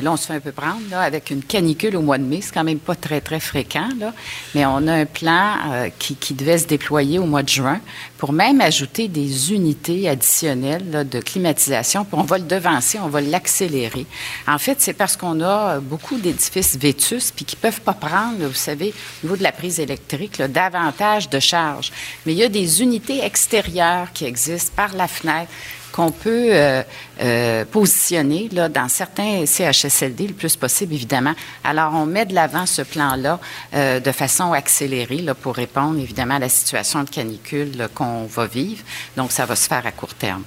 [0.00, 2.40] là, on se fait un peu prendre là, avec une canicule au mois de mai.
[2.42, 3.88] C'est quand même pas très, très fréquent.
[3.98, 4.12] Là.
[4.54, 7.80] Mais on a un plan euh, qui, devait se déployer au mois de juin
[8.18, 12.06] pour même ajouter des unités additionnelles là, de climatisation.
[12.12, 14.06] On va le devancer, on va l'accélérer.
[14.46, 18.54] En fait, c'est parce qu'on a beaucoup d'édifices vétus puis qui peuvent pas prendre, vous
[18.54, 21.92] savez, au niveau de la prise électrique, là, davantage de charges.
[22.26, 25.50] Mais il y a des unités extérieures qui existent par la fenêtre
[25.94, 26.82] qu'on peut euh,
[27.20, 31.34] euh, positionner dans certains CHSLD le plus possible, évidemment.
[31.62, 33.38] Alors, on met de l'avant ce plan-là
[33.74, 38.82] euh, de façon accélérée pour répondre, évidemment, à la situation de canicule qu'on va vivre.
[39.16, 40.42] Donc, ça va se faire à court terme.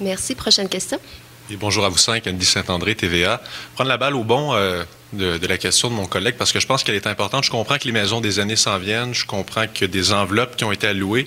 [0.00, 0.34] Merci.
[0.34, 0.98] Prochaine question.
[1.58, 3.40] Bonjour à vous cinq, Andy Saint-André, TVA.
[3.74, 4.54] Prendre la balle au bon
[5.12, 7.44] de, de, la question de mon collègue parce que je pense qu'elle est importante.
[7.44, 9.12] Je comprends que les maisons des années s'en viennent.
[9.12, 11.26] Je comprends a des enveloppes qui ont été allouées.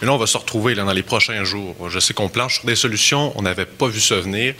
[0.00, 1.76] Mais là, on va se retrouver là, dans les prochains jours.
[1.90, 3.32] Je sais qu'on planche sur des solutions.
[3.36, 4.54] On n'avait pas vu ça venir.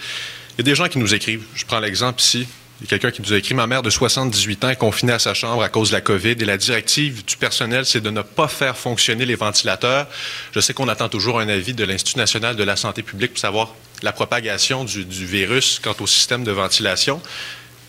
[0.54, 1.44] Il y a des gens qui nous écrivent.
[1.54, 2.46] Je prends l'exemple ici.
[2.80, 5.12] Il y a quelqu'un qui nous a écrit Ma mère de 78 ans est confinée
[5.12, 8.10] à sa chambre à cause de la COVID et la directive du personnel, c'est de
[8.10, 10.06] ne pas faire fonctionner les ventilateurs.
[10.52, 13.40] Je sais qu'on attend toujours un avis de l'Institut national de la santé publique pour
[13.40, 17.20] savoir la propagation du, du virus quant au système de ventilation.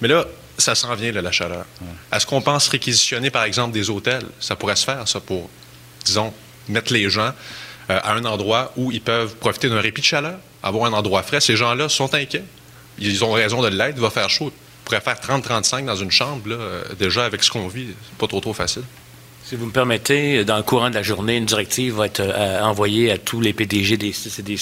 [0.01, 0.25] Mais là,
[0.57, 1.65] ça s'en vient, la chaleur.
[2.11, 4.25] Est-ce qu'on pense réquisitionner, par exemple, des hôtels?
[4.39, 5.49] Ça pourrait se faire, ça, pour,
[6.05, 6.33] disons,
[6.67, 7.31] mettre les gens
[7.89, 11.23] euh, à un endroit où ils peuvent profiter d'un répit de chaleur, avoir un endroit
[11.23, 11.41] frais.
[11.41, 12.43] Ces gens-là sont inquiets.
[12.99, 13.95] Ils ont raison de l'être.
[13.97, 14.51] Il va faire chaud.
[14.53, 17.87] Ils pourraient faire 30-35 dans une chambre, là, euh, déjà, avec ce qu'on vit.
[18.07, 18.83] C'est pas trop, trop facile.
[19.45, 22.61] Si vous me permettez, dans le courant de la journée, une directive va être euh,
[22.61, 24.55] envoyée à tous les PDG des CIS et des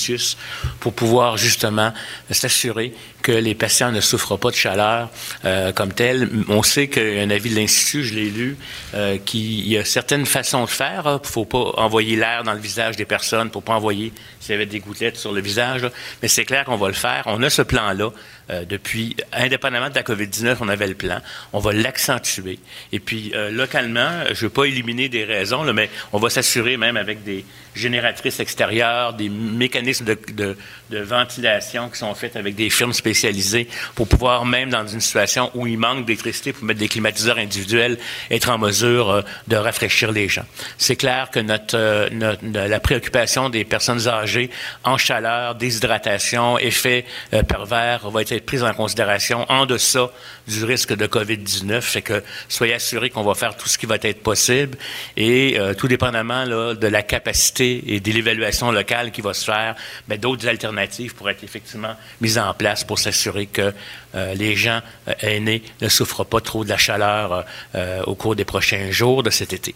[0.79, 1.93] pour pouvoir justement
[2.31, 2.91] s'assurer
[3.21, 5.11] que les patients ne souffrent pas de chaleur
[5.45, 6.27] euh, comme tel.
[6.49, 8.57] On sait qu'un avis de l'Institut, je l'ai lu,
[8.95, 11.03] euh, qu'il y a certaines façons de faire.
[11.05, 11.19] Il hein.
[11.23, 14.11] ne faut pas envoyer l'air dans le visage des personnes pour pas envoyer
[14.41, 15.87] s'il y avait des gouttelettes sur le visage.
[16.21, 17.23] Mais c'est clair qu'on va le faire.
[17.27, 18.09] On a ce plan-là.
[18.49, 21.21] Euh, depuis, indépendamment de la COVID-19, on avait le plan.
[21.53, 22.59] On va l'accentuer.
[22.91, 26.75] Et puis, euh, localement, je ne veux pas éliminer des raisons, mais on va s'assurer
[26.75, 30.57] même avec des, génératrices extérieures, des mécanismes de, de,
[30.89, 35.51] de, ventilation qui sont faits avec des firmes spécialisées pour pouvoir, même dans une situation
[35.53, 37.97] où il manque d'électricité, pour mettre des climatiseurs individuels,
[38.29, 40.45] être en mesure euh, de rafraîchir les gens.
[40.77, 44.49] C'est clair que notre, euh, notre, la préoccupation des personnes âgées
[44.83, 50.11] en chaleur, déshydratation, effet euh, pervers va être prise en considération en deçà
[50.47, 51.81] du risque de COVID-19.
[51.81, 54.77] Fait que soyez assurés qu'on va faire tout ce qui va être possible
[55.15, 59.75] et tout dépendamment là, de la capacité et de l'évaluation locale qui va se faire,
[60.07, 63.73] ben, d'autres alternatives pourraient être effectivement mises en place pour s'assurer que
[64.15, 67.45] euh, les gens euh, aînés ne souffrent pas trop de la chaleur
[67.75, 69.75] euh, au cours des prochains jours de cet été.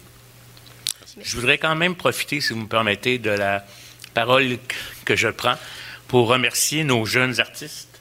[1.22, 3.66] Je voudrais quand même profiter, si vous me permettez, de la
[4.14, 4.58] parole
[5.06, 5.56] que je prends
[6.08, 8.00] pour remercier nos jeunes artistes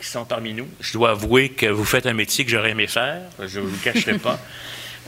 [0.00, 0.66] qui sont parmi nous.
[0.80, 3.70] Je dois avouer que vous faites un métier que j'aurais aimé faire, je ne vous
[3.70, 4.40] le cacherai pas.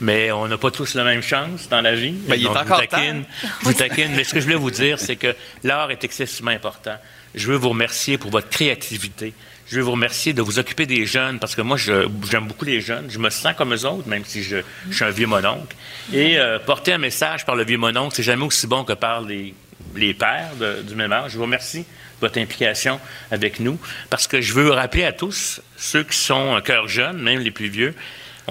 [0.01, 2.13] Mais on n'a pas tous la même chance dans la vie.
[2.27, 3.23] Mais il est encore vous taquine,
[3.63, 4.11] vous taquine.
[4.15, 6.95] Mais ce que je voulais vous dire, c'est que l'art est excessivement important.
[7.35, 9.33] Je veux vous remercier pour votre créativité.
[9.67, 12.81] Je veux vous remercier de vous occuper des jeunes parce que moi, j'aime beaucoup les
[12.81, 13.05] jeunes.
[13.09, 14.57] Je me sens comme eux autres, même si je,
[14.89, 15.75] je suis un vieux mononcle.
[16.11, 19.21] Et euh, porter un message par le vieux mononcle, c'est jamais aussi bon que par
[19.21, 19.53] les,
[19.95, 21.33] les pères de- du même âge.
[21.33, 21.85] Je vous remercie de
[22.21, 23.77] votre implication avec nous
[24.09, 27.51] parce que je veux rappeler à tous, ceux qui sont un cœur jeune, même les
[27.51, 27.93] plus vieux,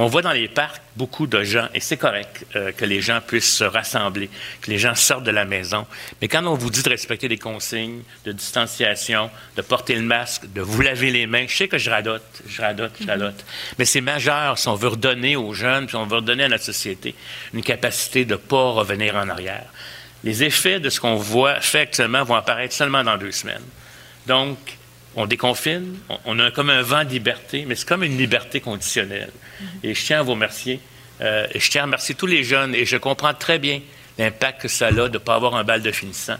[0.00, 3.20] on voit dans les parcs beaucoup de gens, et c'est correct euh, que les gens
[3.20, 4.30] puissent se rassembler,
[4.62, 5.88] que les gens sortent de la maison.
[6.22, 10.52] Mais quand on vous dit de respecter les consignes de distanciation, de porter le masque,
[10.52, 13.44] de vous laver les mains, je sais que je radote, je radote, je radote.
[13.80, 16.64] Mais c'est majeur si on veut redonner aux jeunes, puis on veut redonner à notre
[16.64, 17.16] société
[17.52, 19.66] une capacité de ne pas revenir en arrière.
[20.22, 23.66] Les effets de ce qu'on voit fait actuellement vont apparaître seulement dans deux semaines.
[24.28, 24.77] Donc,
[25.16, 29.32] on déconfine, on, a comme un vent de liberté, mais c'est comme une liberté conditionnelle.
[29.82, 30.80] Et je tiens à vous remercier.
[31.20, 33.80] euh, et je tiens à remercier tous les jeunes, et je comprends très bien
[34.18, 36.36] l'impact que ça a de ne pas avoir un bal de finissant.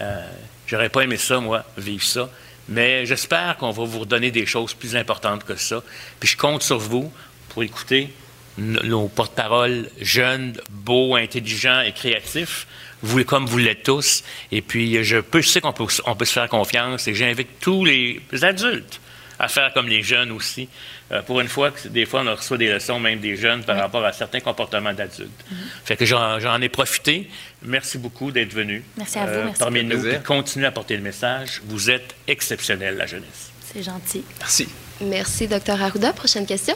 [0.00, 0.26] Euh,
[0.68, 2.28] J'aurais pas aimé ça, moi, vivre ça.
[2.68, 5.82] Mais j'espère qu'on va vous redonner des choses plus importantes que ça.
[6.20, 7.10] Puis je compte sur vous
[7.48, 8.12] pour écouter
[8.58, 12.66] nos porte-paroles jeunes, beaux, intelligents et créatifs,
[13.02, 14.24] vous comme vous l'êtes tous.
[14.52, 17.60] Et puis je, peux, je sais qu'on peut, on peut se faire confiance et j'invite
[17.60, 19.00] tous les adultes
[19.38, 20.68] à faire comme les jeunes aussi.
[21.12, 23.76] Euh, pour une fois, que des fois, on reçoit des leçons, même des jeunes, par
[23.76, 25.44] rapport à certains comportements d'adultes.
[25.84, 27.28] Fait que j'en j'en ai profité.
[27.62, 29.58] Merci beaucoup d'être venu Merci à vous, merci.
[29.58, 30.00] parmi nous.
[30.00, 30.22] plaisir.
[30.22, 31.62] Continuez à porter le message.
[31.66, 33.50] Vous êtes exceptionnels, la jeunesse.
[33.72, 34.24] C'est gentil.
[34.40, 34.68] Merci.
[35.00, 35.80] Merci, Dr.
[35.80, 36.12] Arruda.
[36.12, 36.74] Prochaine question.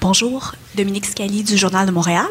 [0.00, 2.26] Bonjour, Dominique Scali du Journal de Montréal.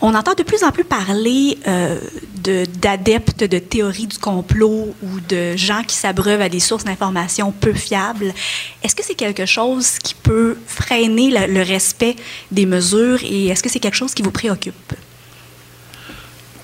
[0.00, 2.00] On entend de plus en plus parler euh,
[2.42, 7.52] de- d'adeptes de, théories du complot ou de gens qui s'abreuvent à des sources d'informations
[7.52, 8.34] peu fiables.
[8.82, 12.16] Est-ce que c'est quelque chose qui peut freiner le respect
[12.50, 14.94] des mesures et est-ce que c'est quelque chose qui vous préoccupe?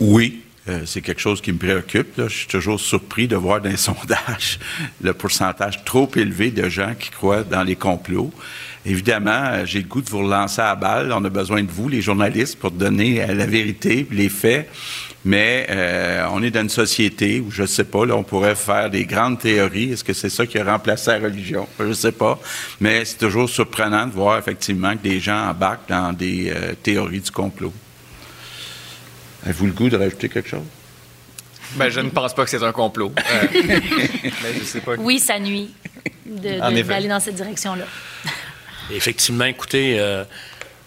[0.01, 2.13] Oui, euh, c'est quelque chose qui me préoccupe.
[2.17, 4.59] Je suis toujours surpris de voir dans les sondages
[5.03, 8.33] le pourcentage trop élevé de gens qui croient dans les complots.
[8.87, 11.13] Évidemment, euh, j'ai le goût de vous relancer à la balle.
[11.13, 14.71] On a besoin de vous, les journalistes, pour donner euh, la vérité, les faits.
[15.23, 15.67] Mais
[16.33, 19.39] on est dans une société où, je ne sais pas, on pourrait faire des grandes
[19.39, 19.93] théories.
[19.93, 21.69] Est-ce que c'est ça qui a remplacé la religion?
[21.79, 22.41] Je ne sais pas.
[22.81, 26.51] Mais c'est toujours surprenant de voir effectivement que des gens embarquent dans des
[26.83, 27.75] théories du complot.
[29.45, 30.65] Avez-vous le goût de rajouter quelque chose?
[31.77, 33.13] Ben, je ne pense pas que c'est un complot.
[33.17, 34.95] Euh, mais je sais pas.
[34.99, 35.71] Oui, ça nuit
[36.27, 37.85] d'aller dans cette direction-là.
[38.91, 40.25] Effectivement, écoutez, euh,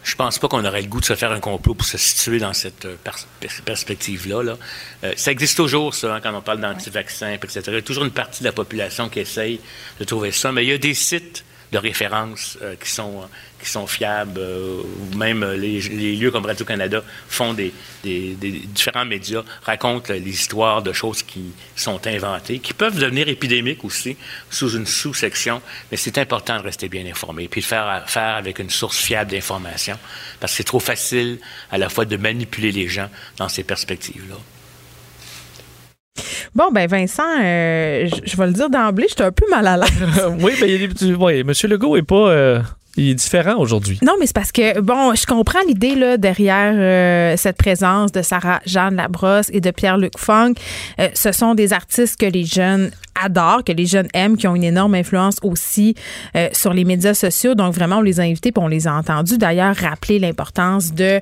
[0.03, 2.37] je pense pas qu'on aurait le goût de se faire un complot pour se situer
[2.39, 4.43] dans cette euh, pers- pers- perspective-là.
[4.43, 4.57] là.
[5.05, 7.61] Euh, ça existe toujours, ça, hein, quand on parle d'anti-vaccins, etc.
[7.67, 9.61] Il y a toujours une partie de la population qui essaye
[9.99, 13.27] de trouver ça, mais il y a des sites de référence euh, qui, sont,
[13.61, 14.39] qui sont fiables.
[14.39, 14.81] euh,
[15.17, 15.81] même euh, les,
[16.15, 18.35] lieux comme Radio-Canada font des, des-
[18.67, 23.83] différents médias, racontent euh, les histoires de choses qui sont inventées, qui peuvent devenir épidémiques
[23.83, 24.15] aussi,
[24.51, 25.61] sous une sous-section.
[25.91, 29.97] Mais c'est important de rester bien informé, puis de faire avec une source fiable d'information,
[30.39, 31.39] parce que c'est trop facile
[31.71, 34.35] à la fois de manipuler les gens dans ces perspectives-là.
[36.55, 39.91] Bon, ben Vincent, euh, je vais le dire d'emblée, j'étais un peu mal à l'aise.
[40.39, 41.51] oui, mais il y a des petits- ouais, M.
[41.63, 42.29] Legault est pas.
[42.29, 42.61] euh,
[42.95, 43.97] il est différent aujourd'hui.
[44.03, 48.21] Non, mais c'est parce que, bon, je comprends l'idée là, derrière euh, cette présence de
[48.21, 50.53] Sarah Jeanne Labrosse et de Pierre-Luc Funk.
[50.99, 52.91] Euh, ce sont des artistes que les jeunes
[53.23, 55.95] adorent, que les jeunes aiment, qui ont une énorme influence aussi
[56.35, 57.55] euh, sur les médias sociaux.
[57.55, 59.37] Donc vraiment, on les a invités puis on les a entendus.
[59.39, 61.19] D'ailleurs, rappeler l'importance de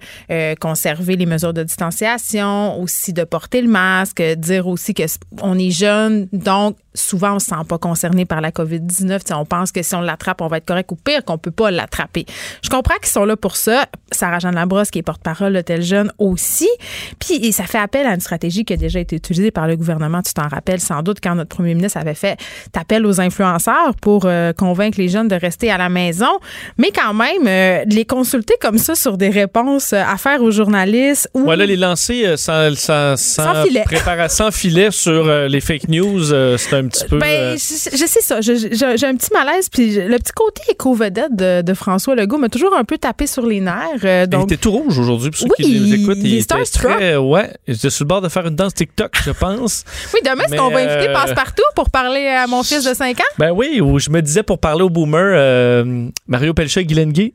[0.59, 5.03] conserver les mesures de distanciation, aussi de porter le masque, dire aussi que
[5.41, 9.33] on est jeune, donc souvent on se sent pas concerné par la COVID-19.
[9.33, 11.60] on pense que si on l'attrape, on va être correct ou pire qu'on peut pas
[11.69, 12.25] l'attraper.
[12.63, 13.85] Je comprends qu'ils sont là pour ça.
[14.11, 16.69] Sarah-Jeanne Labrosse, qui est porte-parole de Tel Jeune aussi.
[17.19, 20.21] Puis ça fait appel à une stratégie qui a déjà été utilisée par le gouvernement.
[20.21, 22.39] Tu t'en rappelles sans doute quand notre premier ministre avait fait
[22.81, 26.39] appel aux influenceurs pour euh, convaincre les jeunes de rester à la maison.
[26.77, 31.29] Mais quand même, euh, les consulter comme ça sur des réponses à faire aux journalistes.
[31.35, 31.43] Ou...
[31.43, 33.83] Voilà, les lancer euh, sans, sans, sans, filet.
[34.29, 36.23] sans filet sur les fake news,
[36.57, 37.19] c'est un petit peu.
[37.19, 38.41] Ben, je, sais ça.
[38.41, 39.69] J'ai un petit malaise.
[39.69, 43.45] Puis le petit côté éco-vedette de, de, François Legault m'a toujours un peu tapé sur
[43.45, 44.27] les nerfs.
[44.27, 44.43] donc...
[44.49, 46.17] Il était tout rouge aujourd'hui, pour ceux qui nous écoutent.
[46.21, 47.17] Il, était très.
[47.17, 49.83] Ouais, il était sur le bord de faire une danse TikTok, je pense.
[50.13, 53.23] oui, demain, est-ce qu'on va inviter Passe-Partout pour parler à mon fils de 5 ans?
[53.37, 57.33] Ben oui, ou je me disais pour parler au boomer, euh, Mario Pelcha et.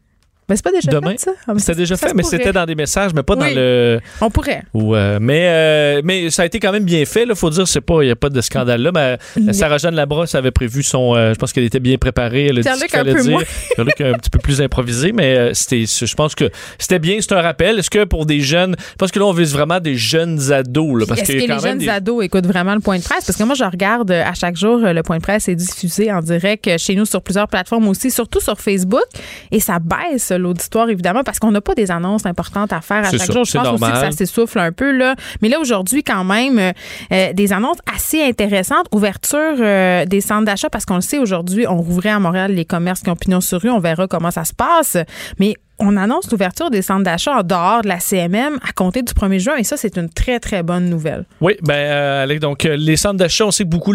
[0.48, 1.12] Mais c'est pas déjà Demain.
[1.12, 1.32] fait, ça?
[1.48, 4.00] Ah, c'était déjà fait, mais c'était dans des messages, mais pas dans le.
[4.20, 4.62] On pourrait.
[4.72, 7.24] Ouais, mais, euh, mais ça a été quand même bien fait.
[7.28, 8.92] Il faut dire, c'est pas, il n'y a pas de scandale là.
[8.92, 11.16] Mais Sarah-Jeanne Labrosse avait prévu son.
[11.16, 12.46] Euh, je pense qu'elle était bien préparée.
[12.46, 13.40] Elle a dit un peu dire.
[13.78, 17.18] un petit peu plus improvisé, mais euh, c'était, je pense que c'était bien.
[17.20, 17.80] C'est un rappel.
[17.80, 18.76] Est-ce que pour des jeunes.
[18.78, 21.00] Je pense que là, on vise vraiment des jeunes ados.
[21.00, 23.24] Là, parce Est-ce que, que les jeunes ados écoutent vraiment le point de presse?
[23.24, 26.20] Parce que moi, je regarde à chaque jour, le point de presse est diffusé en
[26.20, 29.04] direct chez nous sur plusieurs plateformes aussi, surtout sur Facebook.
[29.50, 33.10] Et ça baisse l'auditoire, évidemment parce qu'on n'a pas des annonces importantes à faire à
[33.10, 33.44] chaque jour.
[33.44, 34.90] Je pense aussi que ça s'essouffle un peu.
[34.90, 35.14] Là.
[35.42, 36.72] Mais là, aujourd'hui, quand même, euh,
[37.12, 38.86] euh, des annonces assez intéressantes.
[38.92, 42.64] Ouverture euh, des centres d'achat, parce qu'on le sait, aujourd'hui, on rouvrait à Montréal les
[42.64, 43.70] commerces qui ont pignon sur rue.
[43.70, 44.96] On verra comment ça se passe.
[45.38, 49.12] Mais on annonce l'ouverture des centres d'achat en dehors de la CMM à compter du
[49.12, 51.24] 1er juin et ça, c'est une très, très bonne nouvelle.
[51.40, 53.92] Oui, ben, euh, donc, euh, les centres d'achat, on sait que beaucoup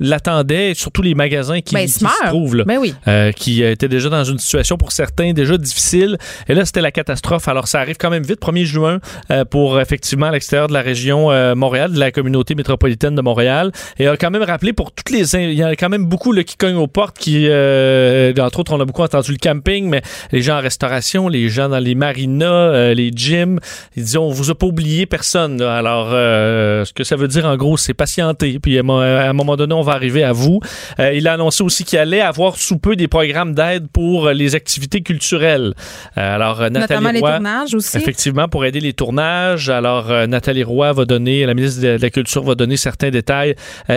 [0.00, 2.94] l'attendaient, surtout les magasins qui, ben, se trouvent, là, ben oui.
[3.06, 6.18] euh, qui étaient déjà dans une situation pour certains déjà difficile.
[6.48, 7.46] Et là, c'était la catastrophe.
[7.48, 8.98] Alors, ça arrive quand même vite, 1er juin,
[9.30, 11.14] euh, pour effectivement l'extérieur de la région
[11.54, 13.70] Montréal, de la communauté métropolitaine de Montréal.
[13.98, 15.34] Et a quand même rappelé pour toutes les.
[15.36, 18.80] Il y a quand même beaucoup là, qui cognent aux portes, qui, entre autres, on
[18.80, 22.46] a beaucoup entendu le camping, mais les gens en restauration les gens dans les marinas,
[22.46, 23.60] euh, les gyms.
[23.96, 25.60] Ils disent on vous a pas oublié personne.
[25.60, 28.58] Alors, euh, ce que ça veut dire en gros, c'est patienter.
[28.58, 30.60] Puis à, un moment donné, on va arriver à vous.
[30.98, 34.54] Euh, il a annoncé aussi qu'il allait avoir sous peu des programmes d'aide pour les
[34.54, 35.74] activités culturelles.
[36.16, 37.96] alors, Nathalie Notamment Roy, les tournages aussi.
[37.96, 39.68] Effectivement, pour aider les tournages.
[39.68, 43.54] Alors, Nathalie Roy va donner, la ministre de la Culture va donner certains détails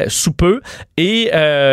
[0.08, 0.62] sous peu.
[0.98, 1.32] Et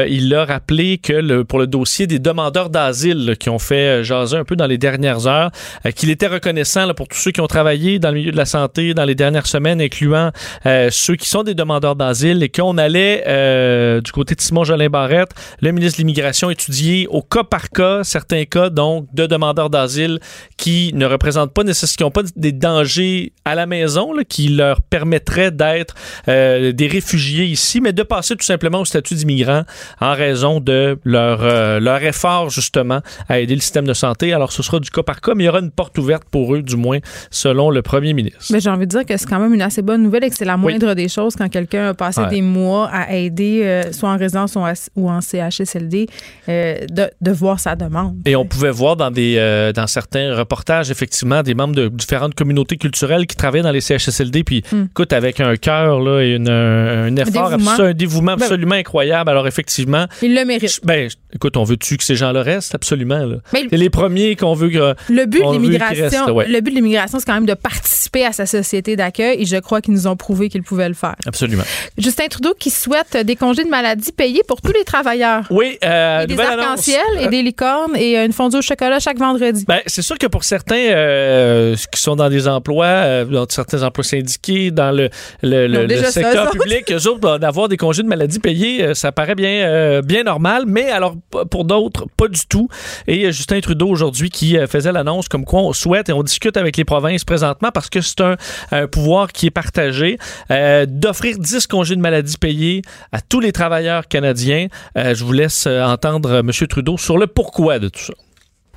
[0.09, 4.37] il a rappelé que le, pour le dossier des demandeurs d'asile qui ont fait jaser
[4.37, 7.99] un peu dans les dernières euh, qu'il était reconnaissant pour tous ceux qui ont travaillé
[7.99, 10.31] dans le milieu de la santé dans les dernières semaines, incluant
[10.67, 14.65] euh, ceux qui sont des demandeurs d'asile, et qu'on allait, euh, du côté de Simon
[14.65, 19.27] Jolin Barrette, le ministre de l'Immigration, étudier au cas par cas certains cas donc de
[19.27, 20.19] demandeurs d'asile
[20.57, 25.95] qui ne représentent pas nécessairement, pas des dangers à la maison, qui leur permettraient d'être
[26.27, 29.65] des réfugiés ici, mais de passer tout simplement au statut d'immigrant
[30.01, 34.33] en raison de leur, effort justement à aider le système de santé.
[34.33, 36.63] Alors ce sera du cas par comme il y aura une porte ouverte pour eux,
[36.63, 36.99] du moins,
[37.31, 38.47] selon le premier ministre.
[38.51, 40.37] Mais j'ai envie de dire que c'est quand même une assez bonne nouvelle et que
[40.37, 44.11] c'est la moindre des choses quand quelqu'un a passé des mois à aider, euh, soit
[44.11, 44.57] en résidence
[44.97, 46.07] ou en CHSLD,
[46.49, 48.17] euh, de, de, voir sa demande.
[48.25, 52.35] Et on pouvait voir dans, des, euh, dans certains reportages, effectivement, des membres de différentes
[52.35, 54.85] communautés culturelles qui travaillaient dans les CHSLD, puis hmm.
[54.91, 59.31] écoute, avec un cœur et une, un, effort, un dévouement, un dévouement ben absolument incroyable.
[59.31, 60.07] Alors, effectivement.
[60.23, 60.81] Il le mérite.
[60.85, 62.75] Ben, écoute, on veut-tu que ces gens-là restent?
[62.75, 63.29] Absolument.
[63.53, 67.27] C'est les premiers qu'on veut que le but de l'immigration, le but de l'immigration, c'est
[67.27, 70.49] quand même de participer à sa société d'accueil et je crois qu'ils nous ont prouvé
[70.49, 71.17] qu'ils pouvaient le faire.
[71.27, 71.65] Absolument.
[71.99, 75.45] Justin Trudeau qui souhaite des congés de maladie payés pour tous les travailleurs.
[75.51, 79.65] Oui, euh, des arcs-en-ciel et des licornes et une fondue au chocolat chaque vendredi.
[79.67, 83.83] Ben, c'est sûr que pour certains euh, qui sont dans des emplois, euh, dans certains
[83.83, 85.11] emplois syndiqués, dans le,
[85.43, 90.01] le, secteur public, eux autres, d'avoir des congés de maladie payés, euh, ça paraît bien,
[90.03, 91.15] bien normal, mais alors
[91.51, 92.69] pour d'autres, pas du tout.
[93.07, 96.77] Et Justin Trudeau aujourd'hui qui faisait l'annonce comme quoi on souhaite et on discute avec
[96.77, 100.19] les provinces présentement parce que c'est un, pouvoir qui est partagé
[100.51, 104.69] euh, d'offrir 10 congés de maladie payés à tous les travailleurs canadiens.
[104.97, 106.51] Euh, je vous laisse euh, entendre M.
[106.69, 108.15] Trudeau sur le pourquoi de tout ça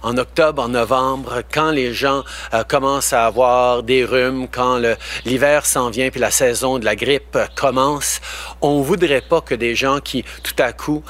[0.03, 2.23] en octobre, en novembre, quand les gens
[2.67, 4.79] commencent à avoir des rhumes, quand
[5.25, 8.21] l'hiver s'en vient puis la saison de la grippe commence,
[8.61, 11.03] on voudrait pas que des gens qui tout à coup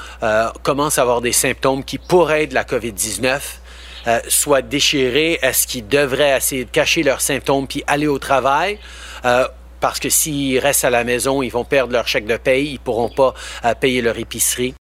[0.62, 3.57] commencent à avoir des symptômes qui pourraient être de la COVID-19
[4.08, 5.38] euh, soient déchirés?
[5.42, 8.78] Est-ce qu'ils devraient essayer de cacher leurs symptômes puis aller au travail?
[9.24, 9.46] Euh,
[9.80, 12.80] parce que s'ils restent à la maison, ils vont perdre leur chèque de paye, ils
[12.80, 13.34] pourront pas
[13.80, 14.74] payer leur épicerie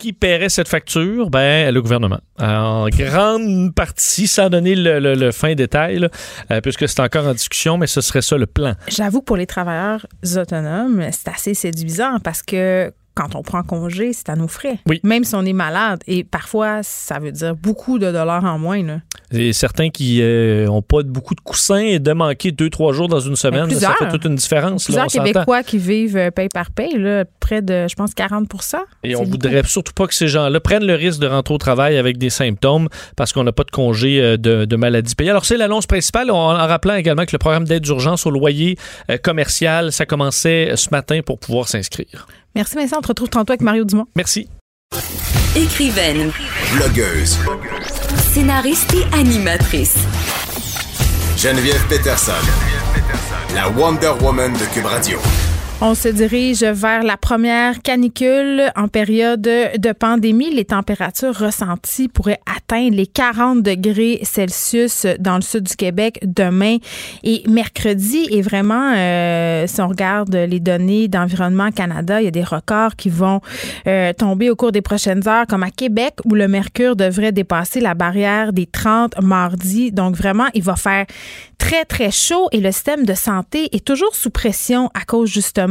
[0.00, 1.30] qui paierait cette facture?
[1.30, 2.20] Ben, le gouvernement.
[2.40, 6.08] En grande partie, sans donner le, fin détail,
[6.50, 8.74] euh, puisque c'est encore en discussion, mais ce serait ça le plan.
[8.88, 10.06] J'avoue que pour les travailleurs
[10.36, 14.78] autonomes, c'est assez séduisant parce que quand on prend congé, c'est à nos frais.
[14.86, 14.98] Oui.
[15.02, 16.02] Même si on est malade.
[16.06, 18.82] Et parfois, ça veut dire beaucoup de dollars en moins.
[18.82, 19.00] Là.
[19.32, 23.06] Et certains qui n'ont euh, pas beaucoup de coussins et de manquer deux, trois jours
[23.06, 24.84] dans une semaine, ça fait toute une différence.
[24.84, 28.48] Plusieurs Québécois qui vivent euh, paye par paye, là, près de, je pense, 40
[29.04, 31.96] Et on voudrait surtout pas que ces gens-là prennent le risque de rentrer au travail
[31.96, 35.30] avec des symptômes parce qu'on n'a pas de congé euh, de, maladie payée.
[35.30, 38.76] Alors, c'est l'annonce principale, en, rappelant également que le programme d'aide d'urgence au loyer
[39.22, 42.26] commercial, ça commençait ce matin pour pouvoir s'inscrire.
[42.54, 44.06] Merci Vincent, on te retrouve tantôt avec Mario Dumont.
[44.16, 44.48] Merci.
[45.54, 46.32] Écrivaine.
[46.74, 47.38] Blogueuse.
[48.32, 49.96] Scénariste et animatrice.
[51.36, 52.32] Geneviève Peterson.
[53.56, 55.18] La Wonder Woman de Cube Radio.
[55.82, 60.54] On se dirige vers la première canicule en période de pandémie.
[60.54, 66.76] Les températures ressenties pourraient atteindre les 40 degrés Celsius dans le sud du Québec demain
[67.22, 68.28] et mercredi.
[68.30, 72.96] Et vraiment, euh, si on regarde les données d'Environnement Canada, il y a des records
[72.96, 73.40] qui vont
[73.86, 77.80] euh, tomber au cours des prochaines heures, comme à Québec, où le mercure devrait dépasser
[77.80, 79.92] la barrière des 30 mardi.
[79.92, 81.06] Donc vraiment, il va faire
[81.56, 85.69] très, très chaud et le système de santé est toujours sous pression à cause justement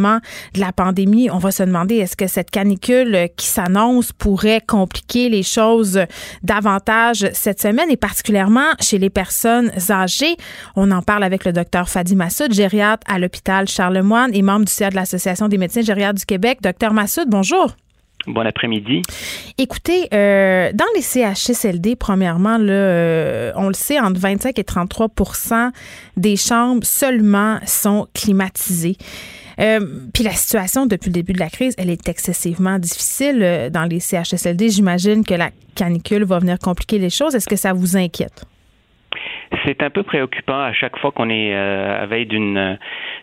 [0.54, 1.30] de la pandémie.
[1.32, 6.02] On va se demander est-ce que cette canicule qui s'annonce pourrait compliquer les choses
[6.44, 10.38] davantage cette semaine et particulièrement chez les personnes âgées?
[10.76, 14.72] On en parle avec le docteur Fadi Massoud, gériatre à l'hôpital Charlemagne et membre du
[14.72, 16.60] CA de l'Association des médecins gériatres du Québec.
[16.62, 17.76] Docteur Massoud, bonjour.
[18.28, 19.02] Bon après-midi.
[19.58, 25.72] Écoutez, euh, dans les CHSLD, premièrement, là, euh, on le sait, entre 25 et 33%
[26.18, 28.98] des chambres seulement sont climatisées.
[29.60, 29.80] Euh,
[30.14, 34.00] puis la situation depuis le début de la crise, elle est excessivement difficile dans les
[34.00, 34.70] CHSLD.
[34.70, 37.36] J'imagine que la canicule va venir compliquer les choses.
[37.36, 38.46] Est-ce que ça vous inquiète?
[39.66, 42.78] C'est un peu préoccupant à chaque fois qu'on est à veille d'une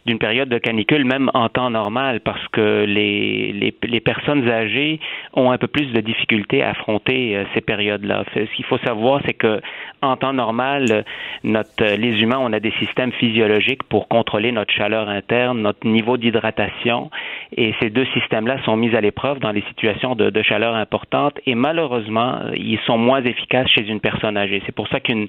[0.07, 3.53] d'une période de canicule, même en temps normal, parce que les,
[3.83, 5.01] les, personnes âgées
[5.35, 8.24] ont un peu plus de difficultés à affronter euh, ces périodes-là.
[8.33, 9.61] Ce qu'il faut savoir, c'est que
[10.03, 11.05] en temps normal,
[11.43, 16.16] notre, les humains, on a des systèmes physiologiques pour contrôler notre chaleur interne, notre niveau
[16.16, 17.11] d'hydratation,
[17.57, 21.41] et ces deux systèmes-là sont mis à l'épreuve dans les situations de, de chaleur importante,
[21.47, 24.62] et malheureusement, ils sont moins efficaces chez une personne âgée.
[24.66, 25.27] C'est pour ça qu'une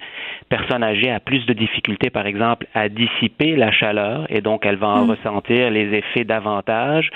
[0.50, 4.78] personne âgée a plus de difficultés, par exemple, à dissiper la chaleur, et donc elle
[4.78, 5.12] va en mm.
[5.12, 7.10] ressentir les effets davantage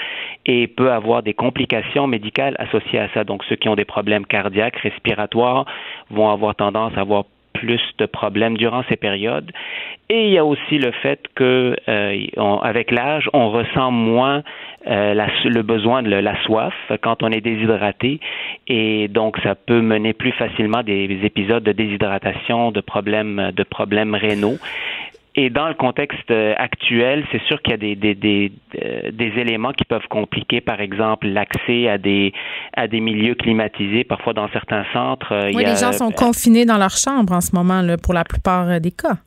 [0.46, 3.24] et peut avoir des complications médicales associées à ça.
[3.24, 5.66] Donc, ceux qui ont des problèmes cardiaques, respiratoires,
[6.10, 7.26] vont avoir tendance à avoir
[7.62, 9.52] plus de problèmes durant ces périodes.
[10.10, 14.42] Et il y a aussi le fait que, euh, l'âge, on ressent moins
[14.88, 15.14] euh,
[15.46, 18.20] le besoin de la soif quand on est déshydraté,
[18.68, 24.16] et donc ça peut mener plus facilement des épisodes de déshydratation, de problèmes, de problèmes
[24.16, 24.58] rénaux.
[25.36, 28.52] Et dans le contexte euh, actuel, c'est sûr qu'il y a des, des, des,
[28.84, 32.34] euh, des, éléments qui peuvent compliquer, par exemple, l'accès à des,
[32.76, 34.04] à des milieux climatisés.
[34.04, 35.32] Parfois, dans certains centres.
[35.32, 38.26] Euh, oui, les gens sont confinés dans leur chambre en ce moment, là, pour la
[38.26, 39.18] plupart des cas.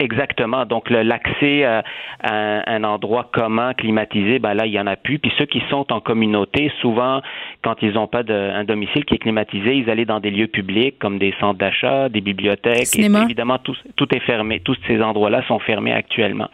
[0.00, 0.64] Exactement.
[0.64, 1.82] Donc l'accès à,
[2.22, 5.18] un endroit commun, climatisé, ben là il y en a plus.
[5.18, 7.20] Puis ceux qui sont en communauté, souvent
[7.62, 10.46] quand ils n'ont pas de, un domicile qui est climatisé, ils allaient dans des lieux
[10.46, 12.96] publics comme des centres d'achat, des bibliothèques.
[12.96, 14.60] Et évidemment tout, tout est fermé.
[14.60, 16.48] Tous ces endroits-là sont fermés actuellement.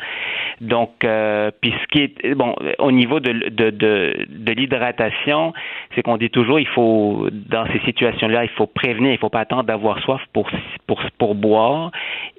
[0.62, 5.52] Donc euh, puis ce qui est bon au niveau de de, de, de l'hydratation,
[5.94, 9.40] c'est qu'on dit toujours il faut dans ces situations-là il faut prévenir, il faut pas
[9.40, 10.48] attendre d'avoir soif pour
[10.86, 11.90] pour pour boire.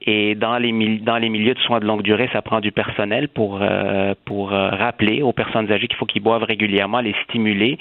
[0.08, 3.28] Et dans les dans les milieux de soins de longue durée, ça prend du personnel
[3.28, 7.80] pour euh, pour euh, rappeler aux personnes âgées qu'il faut qu'ils boivent régulièrement, les stimuler.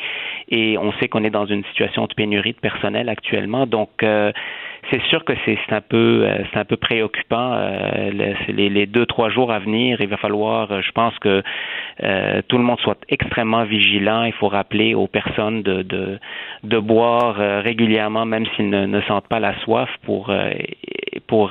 [0.48, 4.32] Et on sait qu'on est dans une situation de pénurie de personnel actuellement, donc euh,
[4.90, 7.56] c'est sûr que c'est un peu c'est un peu préoccupant.
[8.48, 11.42] les, les, deux trois jours à venir, il va falloir, je pense que
[12.48, 14.24] tout le monde soit extrêmement vigilant.
[14.24, 16.18] Il faut rappeler aux personnes de de,
[16.64, 20.30] de boire régulièrement, même s'ils ne, ne, sentent pas la soif, pour
[21.28, 21.50] pour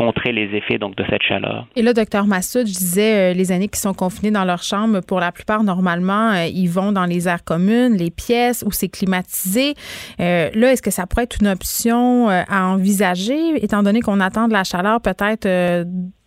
[0.00, 1.66] contrer les effets donc de cette chaleur.
[1.76, 5.00] Et là, docteur Massoud, je disais, euh, les années qui sont confinés dans leur chambre,
[5.00, 8.88] pour la plupart, normalement, euh, ils vont dans les aires communes, les pièces où c'est
[8.88, 9.74] climatisé.
[10.18, 14.48] Euh, là, est-ce que ça pourrait être une option à envisager, étant donné qu'on attend
[14.48, 15.46] de la chaleur peut-être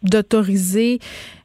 [0.03, 0.99] d'autoriser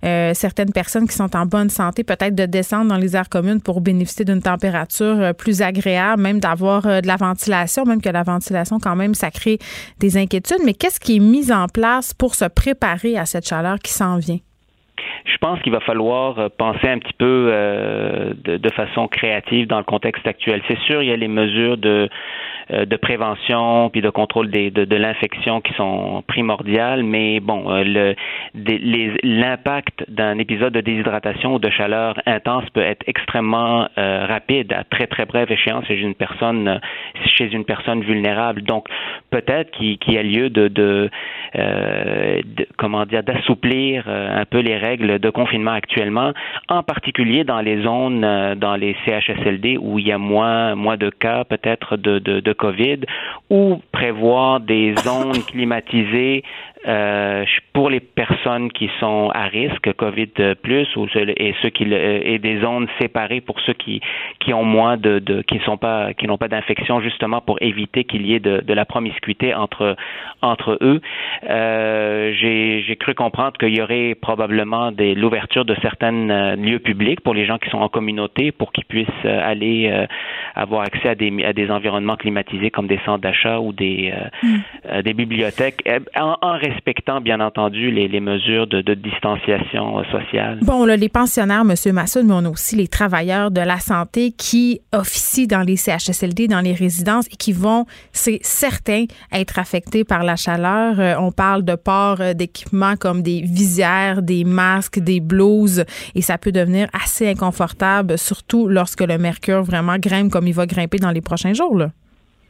[0.04, 3.60] euh, certaines personnes qui sont en bonne santé peut-être de descendre dans les aires communes
[3.60, 8.08] pour bénéficier d'une température euh, plus agréable, même d'avoir euh, de la ventilation, même que
[8.08, 9.58] la ventilation quand même ça crée
[9.98, 10.58] des inquiétudes.
[10.64, 14.18] Mais qu'est-ce qui est mis en place pour se préparer à cette chaleur qui s'en
[14.18, 14.38] vient?
[15.24, 17.52] je pense qu'il va falloir penser un petit peu
[18.44, 20.62] de, de, façon créative dans le contexte actuel.
[20.66, 22.08] C'est sûr, il y a les mesures de
[22.70, 27.84] de prévention puis de contrôle des, de, de l'infection qui sont primordiales, mais bon, euh,
[27.84, 34.72] le, l'impact d'un épisode de déshydratation ou de chaleur intense peut être extrêmement euh, rapide
[34.72, 36.80] à très très brève échéance chez une personne
[37.36, 38.62] chez une personne vulnérable.
[38.62, 38.86] Donc
[39.30, 41.10] peut-être qu'il, y a lieu de, de,
[41.54, 46.32] de comment dire d'assouplir un peu les règles de confinement actuellement,
[46.68, 48.20] en particulier dans les zones
[48.56, 52.52] dans les CHSLD où il y a moins moins de cas peut-être de, de, de
[52.58, 53.00] COVID
[53.50, 56.44] ou prévoir des zones climatisées
[56.86, 62.38] euh, pour les personnes qui sont à risque COVID plus ou et ceux qui et
[62.38, 64.00] des zones séparées pour ceux qui
[64.40, 68.04] qui ont moins de, de qui sont pas qui n'ont pas d'infection justement pour éviter
[68.04, 69.96] qu'il y ait de, de, la promiscuité entre
[70.42, 71.00] entre eux.
[71.48, 77.20] Euh, j'ai cru comprendre qu'il y aurait probablement des l'ouverture de certains euh, lieux publics
[77.20, 80.06] pour les gens qui sont en communauté pour qu'ils puissent euh, aller euh,
[80.54, 84.12] avoir accès à des à des environnements climatisés comme des centres d'achat ou des
[84.42, 85.02] mm.
[85.02, 90.58] des bibliothèques en, en respectant bien entendu les, les mesures de, de, distanciation sociale.
[90.62, 91.92] Bon, là, les pensionnaires, M.
[91.92, 96.48] Massoud, mais on a aussi les travailleurs de la santé qui officient dans les CHSLD,
[96.48, 101.00] dans les résidences et qui vont, c'est certain, être affectés par la chaleur.
[101.00, 106.22] Euh, on parle de port euh, d'équipements comme des visières, des masques, des blouses et
[106.22, 110.98] ça peut devenir assez inconfortable, surtout lorsque le mercure vraiment grimpe comme il va grimper
[110.98, 111.76] dans les prochains jours.
[111.76, 111.90] Là.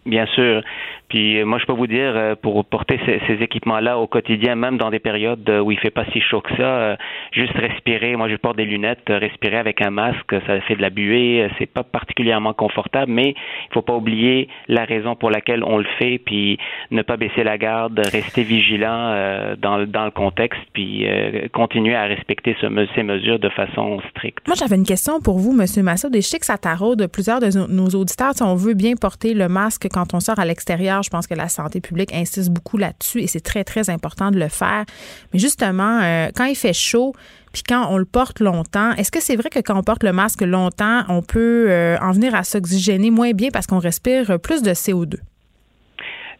[0.07, 0.62] Bien sûr.
[1.09, 4.54] Puis euh, moi, je peux vous dire, euh, pour porter ces, ces équipements-là au quotidien,
[4.54, 6.96] même dans des périodes où il fait pas si chaud que ça, euh,
[7.32, 8.16] juste respirer.
[8.16, 11.66] Moi, je porte des lunettes, respirer avec un masque, ça fait de la buée, c'est
[11.66, 16.18] pas particulièrement confortable, mais il faut pas oublier la raison pour laquelle on le fait,
[16.18, 16.59] puis
[16.90, 19.14] ne pas baisser la garde, rester vigilant
[19.59, 21.06] dans, dans le contexte, puis
[21.52, 24.46] continuer à respecter ce, ces mesures de façon stricte.
[24.46, 25.82] Moi, j'avais une question pour vous, Monsieur.
[25.82, 28.32] Et je sais que ça taraude plusieurs de nos auditeurs.
[28.34, 31.34] Si on veut bien porter le masque quand on sort à l'extérieur, je pense que
[31.34, 34.84] la santé publique insiste beaucoup là-dessus et c'est très, très important de le faire.
[35.32, 37.12] Mais justement, euh, quand il fait chaud,
[37.53, 40.12] puis quand on le porte longtemps, est-ce que c'est vrai que quand on porte le
[40.12, 44.62] masque longtemps, on peut euh, en venir à s'oxygéner moins bien parce qu'on respire plus
[44.62, 45.16] de CO2?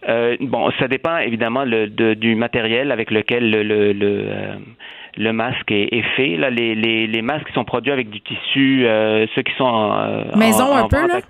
[0.09, 4.59] Euh, bon, ça dépend évidemment le, du matériel avec lequel le, le,
[5.17, 6.37] le masque est, fait.
[6.37, 8.87] Là, les, les, les, masques qui sont produits avec du tissu,
[9.35, 11.21] ceux qui sont en, maison un peu là?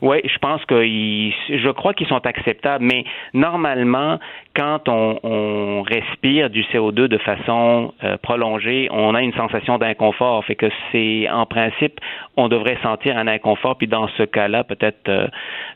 [0.00, 4.18] Oui, je pense que je crois qu'ils sont acceptables, mais normalement,
[4.56, 10.44] quand on, on respire du CO2 de façon euh, prolongée, on a une sensation d'inconfort.
[10.44, 12.00] Fait que c'est en principe,
[12.36, 15.26] on devrait sentir un inconfort, puis dans ce cas-là, peut-être euh,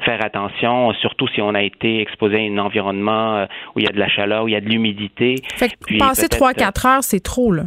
[0.04, 3.88] faire attention, surtout si on a été exposé à un environnement euh, où il y
[3.88, 5.36] a de la chaleur, où il y a de l'humidité.
[5.54, 7.64] Fait que passer 3-4 heures, c'est trop, là.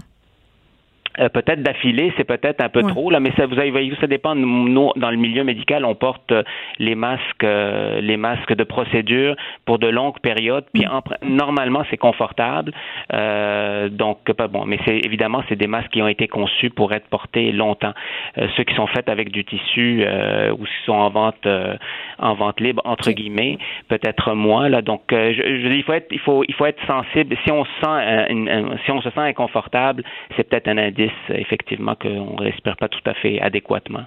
[1.19, 4.35] Euh, peut-être d'affilée, c'est peut-être un peu trop là, mais ça vous avez ça dépend.
[4.35, 6.43] Nous, dans le milieu médical, on porte euh,
[6.77, 10.65] les masques, euh, les masques de procédure pour de longues périodes.
[10.73, 11.27] Puis mm.
[11.27, 12.71] normalement, c'est confortable.
[13.91, 17.07] donc pas bon, mais c'est évidemment c'est des masques qui ont été conçus pour être
[17.07, 17.93] portés longtemps.
[18.55, 20.05] ceux qui sont faits avec du tissu
[20.51, 21.47] ou qui sont en vente
[22.19, 23.57] en vente libre entre guillemets,
[23.87, 24.81] peut-être moins là.
[24.81, 27.35] Donc je, je, il faut être il faut il faut être sensible.
[27.43, 30.03] Si on sent si on se sent inconfortable,
[30.35, 34.05] c'est peut-être un indice effectivement qu'on ne respire pas tout à fait adéquatement.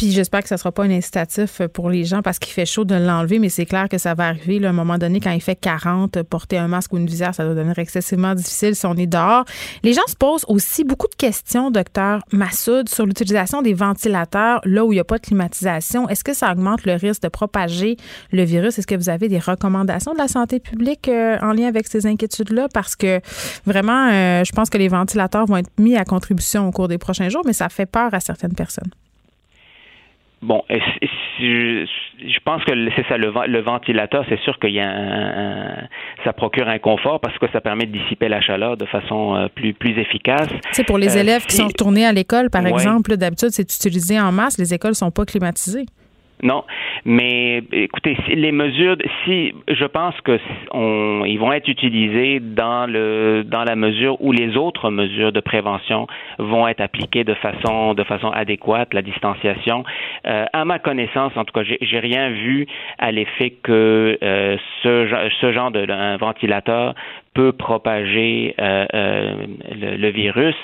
[0.00, 2.86] Puis j'espère que ça sera pas un incitatif pour les gens parce qu'il fait chaud
[2.86, 4.64] de l'enlever, mais c'est clair que ça va arriver.
[4.64, 7.44] à un moment donné, quand il fait 40, porter un masque ou une visière, ça
[7.44, 9.44] doit devenir excessivement difficile si on est dehors.
[9.82, 14.86] Les gens se posent aussi beaucoup de questions, docteur Massoud, sur l'utilisation des ventilateurs là
[14.86, 16.08] où il n'y a pas de climatisation.
[16.08, 17.98] Est-ce que ça augmente le risque de propager
[18.32, 18.78] le virus?
[18.78, 22.06] Est-ce que vous avez des recommandations de la santé publique euh, en lien avec ces
[22.06, 22.68] inquiétudes-là?
[22.72, 23.20] Parce que
[23.66, 26.96] vraiment, euh, je pense que les ventilateurs vont être mis à contribution au cours des
[26.96, 28.90] prochains jours, mais ça fait peur à certaines personnes.
[30.42, 35.88] Bon, je, pense que c'est ça, le, ventilateur, c'est sûr qu'il y a un,
[36.24, 39.48] ça procure un confort parce que ça permet de dissiper la chaleur de façon euh,
[39.54, 40.48] plus, plus efficace.
[40.72, 44.18] C'est pour les euh, élèves qui sont retournés à l'école, par exemple, d'habitude, c'est utilisé
[44.18, 45.84] en masse, les écoles sont pas climatisées.
[46.42, 46.64] Non,
[47.04, 50.38] mais écoutez, les mesures, si je pense que
[51.26, 56.06] ils vont être utilisés dans le dans la mesure où les autres mesures de prévention
[56.38, 59.84] vont être appliquées de façon de façon adéquate, la distanciation.
[60.26, 62.66] euh, à ma connaissance, en tout cas, j'ai rien vu
[62.98, 66.94] à l'effet que euh, ce, ce genre de un ventilateur
[67.40, 69.34] peut propager euh, euh,
[69.74, 70.54] le, le, virus.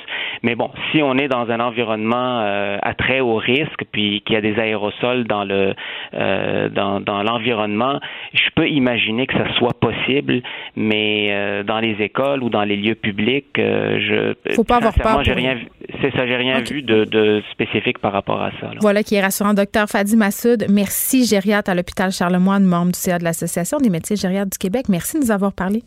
[0.43, 4.35] Mais bon, si on est dans un environnement euh, à très haut risque, puis qu'il
[4.35, 5.74] y a des aérosols dans le
[6.12, 7.99] dans, dans l'environnement,
[8.35, 10.43] je peux imaginer que ça soit possible,
[10.74, 15.24] mais dans les écoles ou dans les lieux publics, je faut pas avoir peur.
[15.24, 15.57] J'ai rien,
[16.01, 18.66] c'est ça, j'ai rien vu de, de, spécifique par rapport à ça.
[18.66, 18.79] Là.
[18.81, 20.66] Voilà qui est rassurant, docteur Fadi Massoud.
[20.70, 24.87] Merci, gériatre à l'hôpital Charlemagne, membre du CA de l'Association des médecins gériatres du Québec.
[24.89, 25.83] Merci de nous avoir parlé.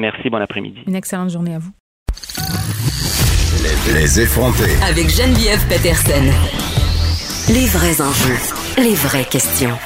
[0.00, 0.80] Merci, bon après-midi.
[0.86, 1.70] Une excellente journée à vous.
[3.92, 4.74] Les, les effrontés.
[4.82, 6.24] Avec Geneviève Peterson.
[7.52, 8.38] Les vrais enjeux,
[8.78, 9.76] les vraies questions.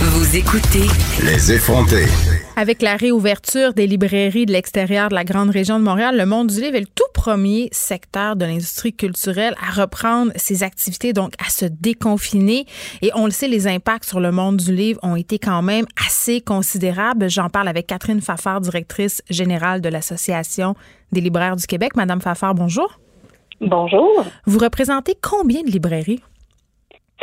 [0.00, 0.86] Vous écoutez
[1.22, 2.06] Les effrontés.
[2.56, 6.46] Avec la réouverture des librairies de l'extérieur de la grande région de Montréal, le monde
[6.46, 11.32] du livre est le tout premier secteur de l'industrie culturelle à reprendre ses activités, donc
[11.44, 12.66] à se déconfiner.
[13.02, 15.84] Et on le sait, les impacts sur le monde du livre ont été quand même
[16.06, 17.28] assez considérables.
[17.28, 20.76] J'en parle avec Catherine Fafard, directrice générale de l'Association
[21.10, 21.96] des libraires du Québec.
[21.96, 23.00] Madame Fafard, bonjour.
[23.60, 24.24] Bonjour.
[24.46, 26.22] Vous représentez combien de librairies?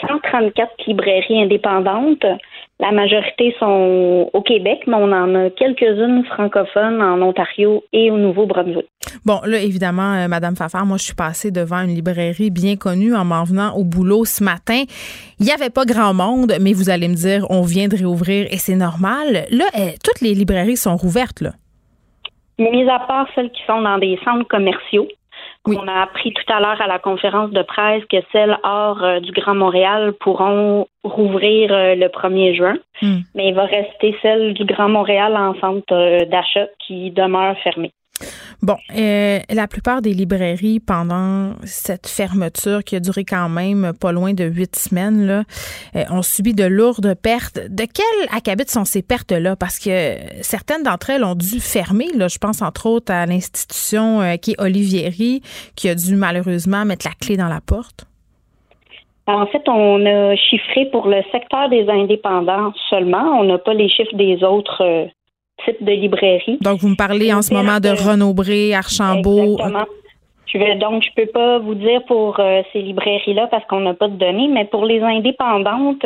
[0.02, 2.26] 134 librairies indépendantes.
[2.82, 8.18] La majorité sont au Québec, mais on en a quelques-unes francophones en Ontario et au
[8.18, 8.88] Nouveau-Brunswick.
[9.24, 13.14] Bon, là, évidemment, euh, Madame Fafard, moi, je suis passée devant une librairie bien connue
[13.14, 14.82] en m'en venant au boulot ce matin.
[15.40, 18.48] Il n'y avait pas grand monde, mais vous allez me dire, on vient de réouvrir
[18.50, 19.46] et c'est normal.
[19.52, 21.52] Là, euh, toutes les librairies sont rouvertes, là.
[22.58, 25.08] Mis à part celles qui sont dans des centres commerciaux.
[25.68, 29.20] On a appris tout à l'heure à la conférence de presse que celles hors euh,
[29.20, 33.22] du Grand Montréal pourront rouvrir euh, le 1er juin, Hmm.
[33.34, 37.92] mais il va rester celles du Grand Montréal en centre euh, d'achat qui demeurent fermées.
[38.62, 44.12] Bon, euh, la plupart des librairies, pendant cette fermeture qui a duré quand même pas
[44.12, 45.46] loin de huit semaines,
[45.96, 47.60] euh, ont subi de lourdes pertes.
[47.70, 49.56] De quel acabit sont ces pertes-là?
[49.56, 52.08] Parce que certaines d'entre elles ont dû fermer.
[52.16, 52.28] Là.
[52.28, 55.42] Je pense entre autres à l'institution euh, qui est Olivieri,
[55.76, 58.06] qui a dû malheureusement mettre la clé dans la porte.
[59.28, 63.40] En fait, on a chiffré pour le secteur des indépendants seulement.
[63.40, 65.10] On n'a pas les chiffres des autres
[65.68, 66.64] de.
[66.64, 69.54] Donc, vous me parlez en ce moment de Renaud-Bré, Archambault.
[69.54, 69.86] Exactement.
[70.52, 73.94] Je vais, donc, je peux pas vous dire pour euh, ces librairies-là parce qu'on n'a
[73.94, 76.06] pas de données, mais pour les indépendantes,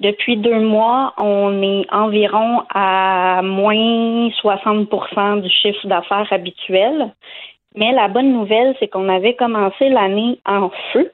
[0.00, 7.12] depuis deux mois, on est environ à moins 60% du chiffre d'affaires habituel.
[7.76, 11.12] Mais la bonne nouvelle, c'est qu'on avait commencé l'année en feu.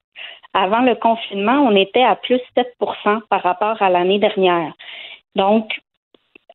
[0.55, 4.73] Avant le confinement, on était à plus 7% par rapport à l'année dernière.
[5.37, 5.71] Donc,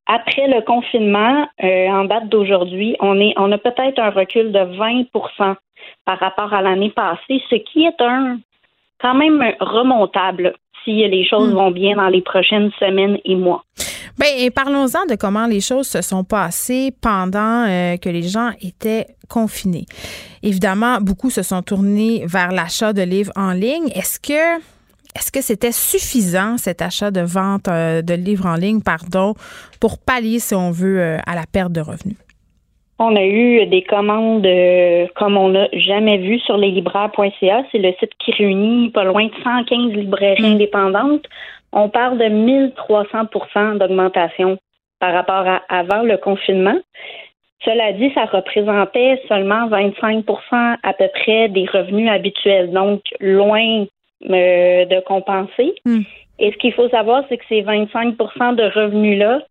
[0.08, 4.60] après le confinement, euh, en date d'aujourd'hui, on est, on a peut-être un recul de
[4.60, 5.56] 20%
[6.06, 8.39] par rapport à l'année passée, ce qui est un
[9.01, 10.53] quand même remontable
[10.84, 13.64] si les choses vont bien dans les prochaines semaines et mois.
[14.38, 19.08] Et parlons-en de comment les choses se sont passées pendant euh, que les gens étaient
[19.30, 19.86] confinés.
[20.41, 23.89] Évidemment, beaucoup se sont tournés vers l'achat de livres en ligne.
[23.93, 24.62] Est-ce que
[25.16, 29.34] est-ce que c'était suffisant cet achat de vente euh, de livres en ligne, pardon,
[29.80, 32.18] pour pallier, si on veut, euh, à la perte de revenus?
[32.99, 37.63] On a eu des commandes euh, comme on n'a jamais vu sur leslibraires.ca.
[37.72, 41.26] C'est le site qui réunit pas loin de 115 librairies indépendantes.
[41.74, 44.57] On parle de 1300% d'augmentation
[44.99, 46.78] par rapport à avant le confinement.
[47.66, 53.86] Cela dit, ça représentait seulement 25% à peu près des revenus habituels, donc loin
[54.24, 55.76] euh, de compenser.
[56.39, 59.41] Et ce qu'il faut savoir, c'est que ces 25% de revenus-là,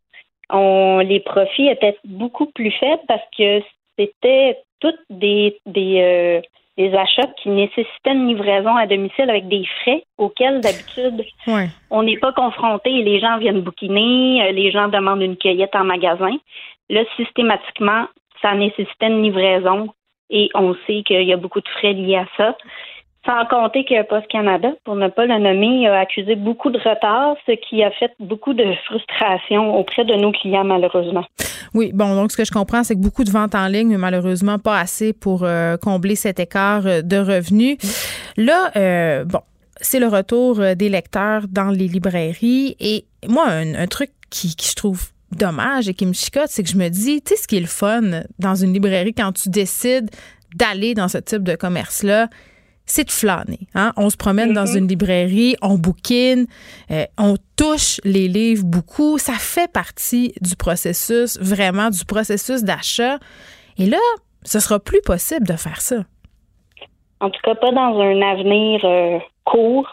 [0.51, 3.63] on, les profits étaient beaucoup plus faibles parce que
[3.99, 6.41] c'était toutes des, des, euh,
[6.77, 11.69] des achats qui nécessitaient une livraison à domicile avec des frais auxquels d'habitude Ouais.
[11.91, 12.91] on n'est pas confronté.
[12.91, 16.37] Les gens viennent bouquiner, euh, les gens demandent une cueillette en magasin.
[16.91, 18.07] Là, systématiquement,
[18.43, 19.89] ça nécessitait une livraison
[20.31, 22.57] et on sait qu'il y a beaucoup de frais liés à ça.
[23.27, 27.37] Sans compter que Post Canada, pour ne pas le nommer, a accusé beaucoup de retard,
[27.47, 31.25] ce qui a fait beaucoup de frustration auprès de nos clients, malheureusement.
[31.73, 33.97] Oui, bon, donc ce que je comprends, c'est que beaucoup de ventes en ligne, mais
[33.97, 37.79] malheureusement pas assez pour euh, combler cet écart euh, de revenus.
[38.37, 39.41] Là, euh, bon,
[39.81, 42.77] c'est le retour des lecteurs dans les librairies.
[42.79, 46.63] Et moi, un, un truc qui, qui je trouve dommage et qui me chicote, c'est
[46.63, 49.33] que je me dis, tu sais, ce qui est le fun dans une librairie quand
[49.33, 50.11] tu décides
[50.55, 52.29] d'aller dans ce type de commerce-là,
[52.87, 53.61] c'est de flâner.
[53.75, 53.93] Hein?
[53.97, 56.47] On se promène dans une librairie, on bouquine,
[56.91, 59.19] euh, on touche les livres beaucoup.
[59.19, 63.19] Ça fait partie du processus, vraiment du processus d'achat.
[63.79, 63.99] Et là,
[64.43, 66.05] ce sera plus possible de faire ça.
[67.21, 69.89] en tout cas pas dans un avenir euh, court.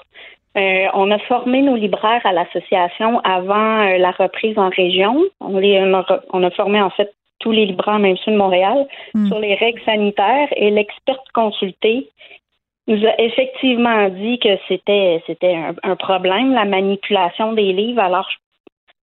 [0.58, 5.24] Euh, on a formé nos libraires à l'association avant la reprise en région.
[5.40, 8.38] On, les, on, a, on a formé en fait tous les libraires, même ceux de
[8.38, 8.86] Montréal,
[9.28, 12.10] sur les règles sanitaires et l'experte consultée
[12.88, 18.02] nous a effectivement dit que c'était c'était un, un problème, la manipulation des livres.
[18.02, 18.28] Alors,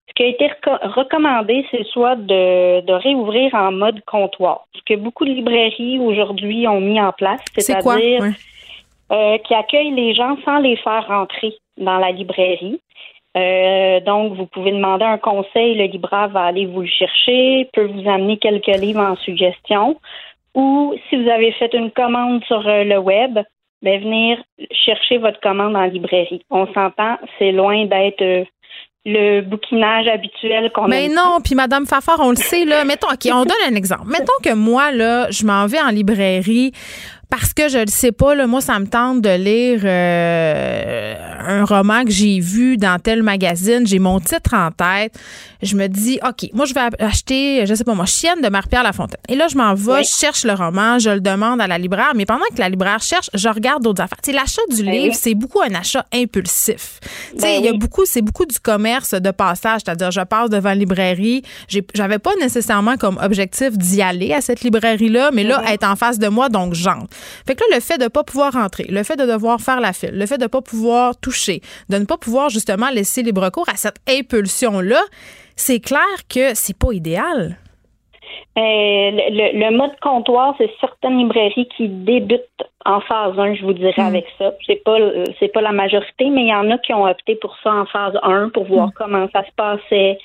[0.09, 4.81] ce qui a été reco- recommandé, c'est soit de, de réouvrir en mode comptoir, ce
[4.87, 8.23] que beaucoup de librairies aujourd'hui ont mis en place, c'est-à-dire
[9.13, 12.81] euh, qui accueillent les gens sans les faire rentrer dans la librairie.
[13.37, 17.85] Euh, donc, vous pouvez demander un conseil, le libraire va aller vous le chercher, peut
[17.85, 20.01] vous amener quelques livres en suggestion.
[20.55, 23.39] Ou si vous avez fait une commande sur euh, le web,
[23.87, 24.39] ben, venir
[24.73, 26.45] chercher votre commande en librairie.
[26.51, 28.45] On s'entend, c'est loin d'être euh,
[29.05, 31.15] le bouquinage habituel qu'on Mais aime.
[31.15, 32.85] non, puis Madame Fafard, on le sait, là.
[32.85, 34.09] Mettons, OK, on donne un exemple.
[34.09, 36.73] Mettons que moi, là, je m'en vais en librairie
[37.31, 41.15] parce que je le sais pas, là, moi, ça me tente de lire euh,
[41.47, 43.87] un roman que j'ai vu dans tel magazine.
[43.87, 45.17] J'ai mon titre en tête.
[45.63, 48.83] Je me dis, OK, moi, je vais acheter, je sais pas moi, Chienne de Marie-Pierre
[48.83, 49.21] Lafontaine.
[49.29, 52.13] Et là, je m'en vais, je cherche le roman, je le demande à la libraire,
[52.15, 54.19] mais pendant que la libraire cherche, je regarde d'autres affaires.
[54.23, 57.01] Tu sais, l'achat du Ben livre, c'est beaucoup un achat impulsif.
[57.01, 57.09] Tu
[57.41, 60.51] sais, Ben il y a beaucoup, c'est beaucoup du commerce de passage, c'est-à-dire je passe
[60.51, 61.43] devant une librairie,
[61.95, 65.65] j'avais pas nécessairement comme objectif d'y aller à cette librairie-là, mais là, Mhm.
[65.69, 67.09] elle est en face de moi, donc j'entre.
[67.47, 69.93] Fait que là, le fait de pas pouvoir rentrer, le fait de devoir faire la
[69.93, 73.69] file, le fait de pas pouvoir toucher, de ne pas pouvoir justement laisser libre cours
[73.69, 75.01] à cette impulsion-là,
[75.57, 77.57] c'est clair que c'est pas idéal.
[78.59, 78.61] Euh,
[79.11, 82.43] le, le- le mode comptoir, c'est certaines librairies qui débutent
[82.85, 84.07] en phase 1, je vous dirais, Mm.
[84.07, 84.53] avec ça.
[84.67, 84.97] C'est pas
[85.39, 87.87] c'est pas la majorité, mais il y en a qui ont opté pour ça en
[87.87, 90.19] phase 1 pour voir comment ça se passait.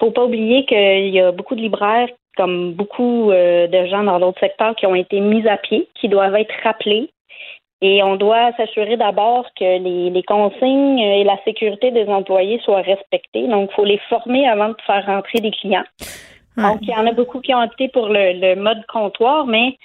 [0.00, 4.18] Faut pas oublier qu'il y a beaucoup de libraires, comme beaucoup euh, de gens dans
[4.20, 7.10] d'autres secteurs, qui ont été mis à pied, qui doivent être rappelés.
[7.80, 12.82] Et on doit s'assurer d'abord que les, les consignes et la sécurité des employés soient
[12.82, 13.46] respectées.
[13.46, 15.84] Donc, il faut les former avant de faire rentrer des clients.
[16.56, 19.78] Donc, il y en a beaucoup qui ont opté pour le, le mode comptoir, mais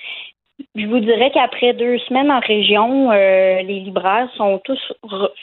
[0.76, 4.80] je vous dirais qu'après deux semaines en région, euh, les libraires sont tous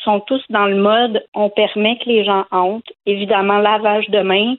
[0.04, 2.92] sont tous dans le mode on permet que les gens entrent.
[3.06, 4.54] Évidemment, lavage de mains.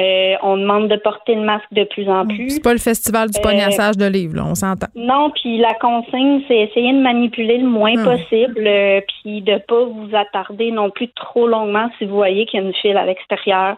[0.00, 2.48] Euh, on demande de porter le masque de plus en plus.
[2.48, 4.86] C'est pas le festival du Euh, pognassage de livres, là, on s'entend.
[4.94, 8.04] Non, puis la consigne, c'est essayer de manipuler le moins Ah.
[8.16, 12.60] possible, euh, puis de pas vous attarder non plus trop longuement si vous voyez qu'il
[12.60, 13.76] y a une file à l'extérieur.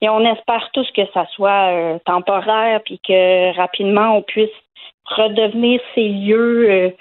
[0.00, 4.50] Et on espère tous que ça soit temporaire, puis que rapidement on puisse
[5.04, 6.92] redevenir ces lieux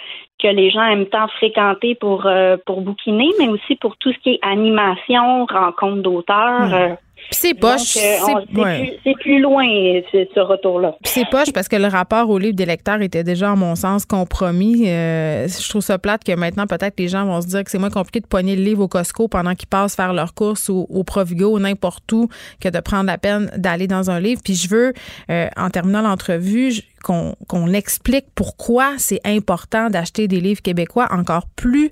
[0.42, 2.28] que les gens aiment tant fréquenter pour
[2.66, 6.68] pour bouquiner, mais aussi pour tout ce qui est animation, rencontre d'auteurs.
[6.68, 6.96] Hmm.
[7.22, 7.98] Euh, c'est poche.
[7.98, 8.98] euh, c'est- ouais.
[9.22, 9.64] plus, loin
[10.12, 10.96] ce, ce retour-là.
[11.04, 14.06] C'est poche parce que le rapport au livre des lecteurs était déjà, à mon sens,
[14.06, 14.90] compromis.
[14.90, 17.78] Euh, je trouve ça plate que maintenant, peut-être, les gens vont se dire que c'est
[17.80, 20.88] moins compliqué de poigner le livre au Costco pendant qu'ils passent faire leurs courses ou
[20.90, 22.28] au Provigo ou n'importe où
[22.60, 24.42] que de prendre la peine d'aller dans un livre.
[24.44, 24.94] Puis je veux,
[25.30, 31.48] euh, en terminant l'entrevue, qu'on qu'on explique pourquoi c'est important d'acheter des livres québécois encore
[31.56, 31.90] plus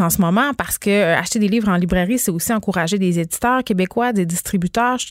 [0.00, 3.20] en ce moment parce que euh, acheter des livres en librairie, c'est aussi encourager des
[3.20, 4.67] éditeurs québécois, des distributeurs.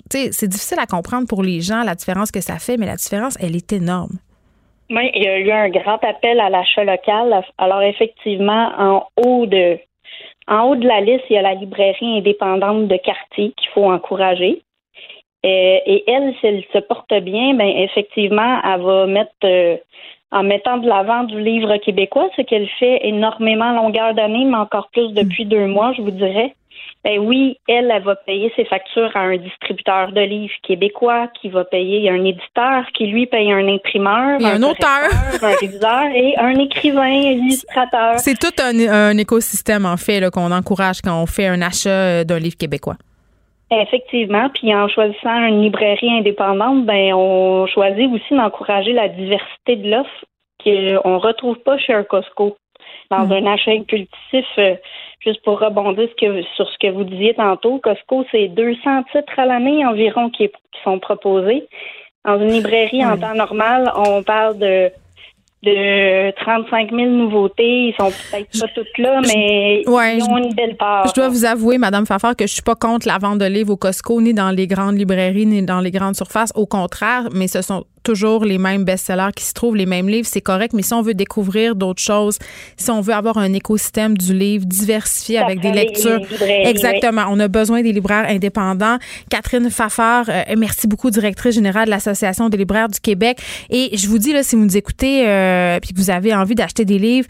[0.09, 3.37] C'est difficile à comprendre pour les gens la différence que ça fait, mais la différence,
[3.41, 4.19] elle est énorme.
[4.89, 7.43] Oui, il y a eu un grand appel à l'achat local.
[7.57, 9.77] Alors effectivement, en haut de
[10.47, 13.91] en haut de la liste, il y a la librairie indépendante de quartier qu'il faut
[13.91, 14.61] encourager.
[15.45, 19.77] Euh, et elle, si elle se porte bien, ben effectivement, elle va mettre euh,
[20.31, 24.57] en mettant de l'avant du livre québécois, ce qu'elle fait énormément à longueur d'année, mais
[24.57, 26.53] encore plus depuis deux mois, je vous dirais.
[27.03, 31.47] Ben oui, elle, elle va payer ses factures à un distributeur de livres québécois qui
[31.49, 35.09] va payer un éditeur qui lui paye un imprimeur, Et un auteur.
[35.41, 38.19] un réviseur et un écrivain, un illustrateur.
[38.19, 42.23] C'est tout un, un écosystème, en fait, qu'on encourage quand on fait un achat euh,
[42.25, 42.95] d'un livre québécois.
[43.69, 49.89] Effectivement, puis en choisissant une librairie indépendante, ben on choisit aussi d'encourager la diversité de
[49.91, 50.25] l'offre
[50.63, 52.57] qu'on retrouve pas chez un Costco.
[53.11, 54.75] Dans un achat impulsif, euh,
[55.27, 56.07] juste pour rebondir
[56.55, 60.81] sur ce que vous disiez tantôt, Costco, c'est 200 titres à l'année environ qui, qui
[60.83, 61.67] sont proposés.
[62.25, 64.91] Dans une librairie en temps normal, on parle de
[65.63, 67.87] de 35 000 nouveautés.
[67.87, 71.07] Ils sont peut-être pas toutes là, mais Ouais, ils ont une belle part.
[71.07, 73.73] Je dois vous avouer, Madame Fafard, que je suis pas contre la vente de livres
[73.73, 76.51] au Costco, ni dans les grandes librairies, ni dans les grandes surfaces.
[76.55, 80.27] Au contraire, mais ce sont toujours les mêmes best-sellers qui se trouvent, les mêmes livres,
[80.29, 82.37] c'est correct, mais si on veut découvrir d'autres choses,
[82.77, 86.19] si on veut avoir un écosystème du livre diversifié avec des lectures,
[86.65, 88.97] exactement, on a besoin des libraires indépendants.
[89.29, 93.39] Catherine Fafard, euh, merci beaucoup, directrice générale de l'Association des libraires du Québec.
[93.69, 96.55] Et je vous dis, là, si vous nous écoutez euh, puis que vous avez envie
[96.55, 97.27] d'acheter des livres,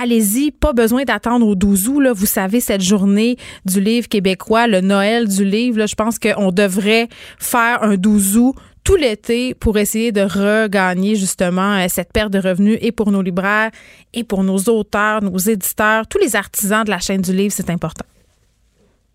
[0.00, 2.00] allez-y, pas besoin d'attendre au 12 août.
[2.00, 2.12] Là.
[2.12, 6.50] Vous savez, cette journée du livre québécois, le Noël du livre, là, je pense qu'on
[6.52, 7.08] devrait
[7.38, 8.54] faire un 12 août
[8.86, 13.20] tout l'été pour essayer de regagner justement euh, cette perte de revenus et pour nos
[13.20, 13.72] libraires
[14.14, 17.68] et pour nos auteurs, nos éditeurs, tous les artisans de la chaîne du livre, c'est
[17.68, 18.06] important.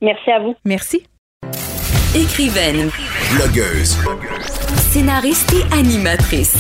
[0.01, 0.55] Merci à vous.
[0.65, 1.07] Merci.
[2.13, 2.89] Écrivaine.
[3.33, 3.97] Blogueuse.
[4.91, 6.57] Scénariste et animatrice.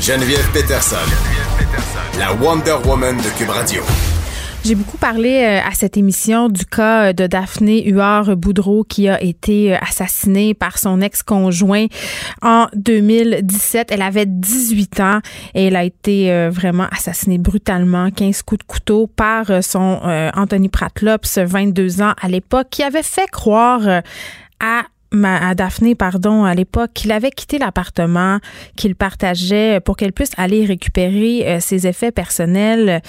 [0.00, 0.96] Geneviève Peterson.
[2.18, 3.82] La Wonder Woman de Cube Radio.
[4.66, 9.72] J'ai beaucoup parlé euh, à cette émission du cas de Daphné Huard-Boudreau qui a été
[9.72, 11.86] euh, assassinée par son ex-conjoint
[12.42, 13.92] en 2017.
[13.92, 15.20] Elle avait 18 ans
[15.54, 20.00] et elle a été euh, vraiment assassinée brutalement, 15 coups de couteau par son
[20.34, 23.82] Anthony Pratlops, 22 ans à l'époque, qui avait fait croire
[24.58, 24.82] à
[25.24, 28.38] à Daphné, pardon, à l'époque, qu'il avait quitté l'appartement
[28.76, 33.02] qu'il partageait pour qu'elle puisse aller récupérer euh, ses effets personnels.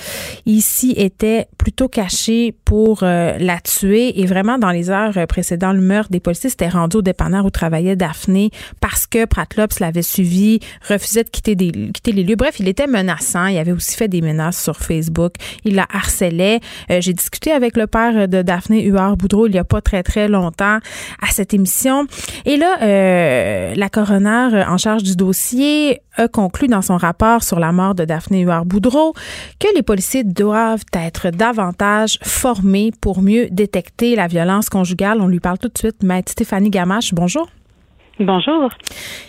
[0.45, 5.81] Ici était plutôt caché pour euh, la tuer et vraiment dans les heures précédant le
[5.81, 10.59] meurtre, des policiers s'étaient rendus au dépanneur où travaillait Daphné parce que Pratlops l'avait suivi,
[10.87, 12.35] refusait de quitter, des, quitter les lieux.
[12.35, 13.47] Bref, il était menaçant.
[13.47, 15.33] Il avait aussi fait des menaces sur Facebook.
[15.65, 16.59] Il la harcelait.
[16.91, 20.27] Euh, j'ai discuté avec le père de Daphné Huard-Boudreau il y a pas très, très
[20.27, 20.79] longtemps
[21.21, 21.96] à cette émission
[22.45, 27.59] et là, euh, la coroner en charge du dossier a conclu dans son rapport sur
[27.59, 29.13] la mort de Daphné Huard-Boudreau
[29.59, 35.21] que les policiers doivent être davantage formés pour mieux détecter la violence conjugale.
[35.21, 36.03] On lui parle tout de suite.
[36.03, 37.47] Maître Stéphanie Gamache, bonjour.
[38.19, 38.71] Bonjour.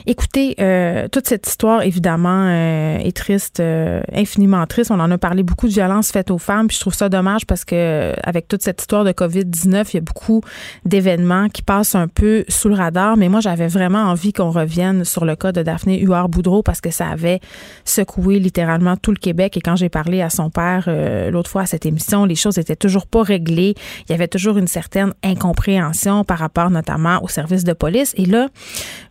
[0.06, 4.90] Écoutez, euh, toute cette histoire, évidemment, euh, est triste, euh, infiniment triste.
[4.90, 7.44] On en a parlé beaucoup de violences faites aux femmes, puis je trouve ça dommage
[7.44, 10.40] parce que avec toute cette histoire de COVID-19, il y a beaucoup
[10.86, 13.18] d'événements qui passent un peu sous le radar.
[13.18, 16.90] Mais moi, j'avais vraiment envie qu'on revienne sur le cas de Daphné Huard-Boudreau parce que
[16.90, 17.40] ça avait
[17.84, 19.58] secoué littéralement tout le Québec.
[19.58, 20.88] Et quand j'ai parlé à son père
[21.30, 23.74] l'autre fois à cette émission, les choses étaient toujours pas réglées.
[24.08, 28.14] Il y avait toujours une certaine incompréhension par rapport notamment au service de police.
[28.16, 28.48] Et là,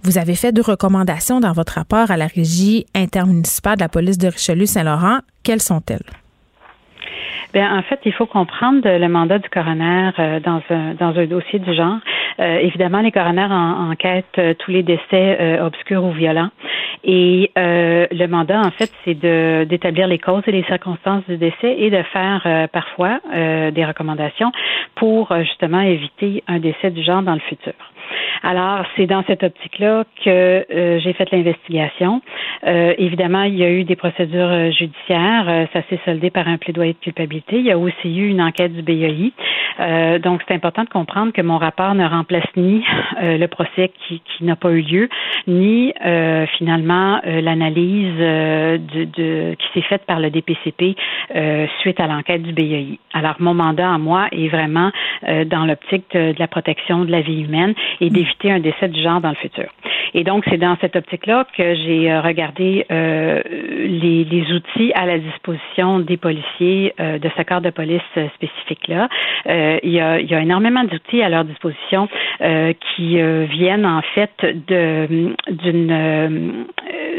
[0.04, 4.18] vous avez fait deux recommandations dans votre rapport à la régie intermunicipale de la police
[4.18, 5.20] de Richelieu-Saint-Laurent.
[5.44, 6.06] Quelles sont-elles?
[7.54, 11.26] Bien, en fait, il faut comprendre le mandat du coroner euh, dans, un, dans un
[11.26, 11.98] dossier du genre.
[12.40, 16.50] Euh, évidemment, les coroners en, enquêtent euh, tous les décès obscurs ou violents.
[17.04, 21.90] Et le mandat, en fait, c'est d'établir les causes et les circonstances du décès et
[21.90, 24.52] de faire parfois des recommandations
[24.96, 27.74] pour justement éviter un décès du genre dans le futur.
[28.44, 32.22] Alors, c'est dans cette optique-là que euh, j'ai fait l'investigation.
[32.66, 35.68] Euh, évidemment, il y a eu des procédures euh, judiciaires.
[35.74, 37.58] ça s'est soldé par un plaidoyer de culpabilité.
[37.58, 39.34] Il y a aussi eu une enquête du BII.
[40.24, 42.84] donc, c'est important de comprendre que mon rapport ne remplace ni
[43.22, 45.10] le procès qui, qui n'a pas eu lieu,
[45.48, 45.94] ni
[46.58, 50.96] finalement l'analyse de, de, qui s'est faite par le DPCP
[51.82, 53.00] suite à l'enquête du BII.
[53.14, 54.92] Alors, mon mandat à moi est vraiment
[55.46, 59.02] dans l'optique de la protection de la vie humaine et des éviter un décès du
[59.02, 59.68] genre dans le futur.
[60.14, 65.06] Et donc, c'est dans cette optique-là que j'ai euh, regardé euh, les, les, outils à
[65.06, 68.02] la disposition des policiers euh, de ce corps de police
[68.36, 69.10] spécifique-là.
[69.84, 72.08] il, y a, il y a énormément d'outils à leur disposition
[72.40, 75.36] qui viennent en fait d'une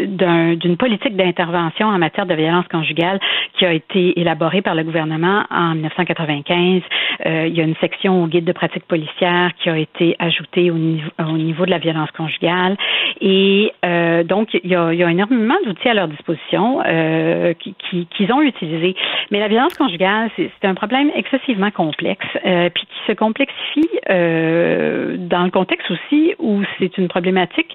[0.06, 3.18] d'une politique d'intervention en matière de violence conjugale
[3.54, 6.82] qui a été élaborée par le gouvernement en 1995.
[7.26, 10.78] il y a une section au guide de pratique policière qui a été ajoutée au
[10.78, 12.76] niveau, au niveau de la violence conjugale.
[13.20, 18.32] Et euh, donc, il y, a, énormément d'outils à leur disposition euh, qu'ils qui, qui
[18.32, 18.94] ont utilisés.
[19.30, 25.44] Mais la violence conjugale, c'est un problème excessivement complexe, euh, puis qui se complexifie dans
[25.44, 27.74] le contexte aussi où c'est une problématique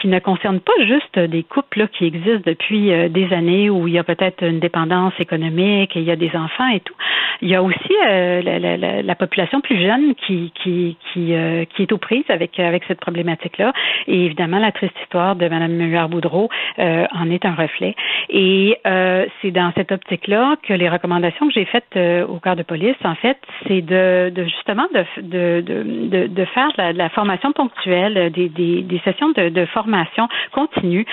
[0.00, 3.98] qui ne concerne pas juste des couples qui existent depuis des années où il y
[3.98, 6.94] a peut-être une dépendance économique et il y a des enfants et tout.
[7.42, 11.34] Il y a aussi la, population plus jeune qui, qui, qui,
[11.74, 13.72] qui est aux prises avec, avec cette problématique-là.
[14.06, 16.48] Et évidemment, la triste histoire de Mme Muller-Boudreau
[16.78, 17.94] euh, en est un reflet.
[18.28, 22.56] Et euh, c'est dans cette optique-là que les recommandations que j'ai faites euh, au corps
[22.56, 27.08] de police, en fait, c'est de, de, justement de, de, de, de faire de la,
[27.08, 31.06] formation ponctuelle, des, des, des sessions de, de, formation continue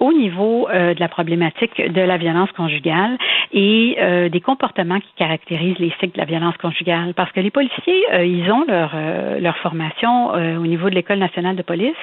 [0.00, 3.16] au niveau de la problématique de la violence conjugale
[3.52, 3.96] et
[4.30, 7.14] des comportements qui caractérisent les cycles de la violence conjugale.
[7.14, 8.94] Parce que les policiers, ils ont leur,
[9.40, 11.96] leur formation au niveau de l'École nationale de police,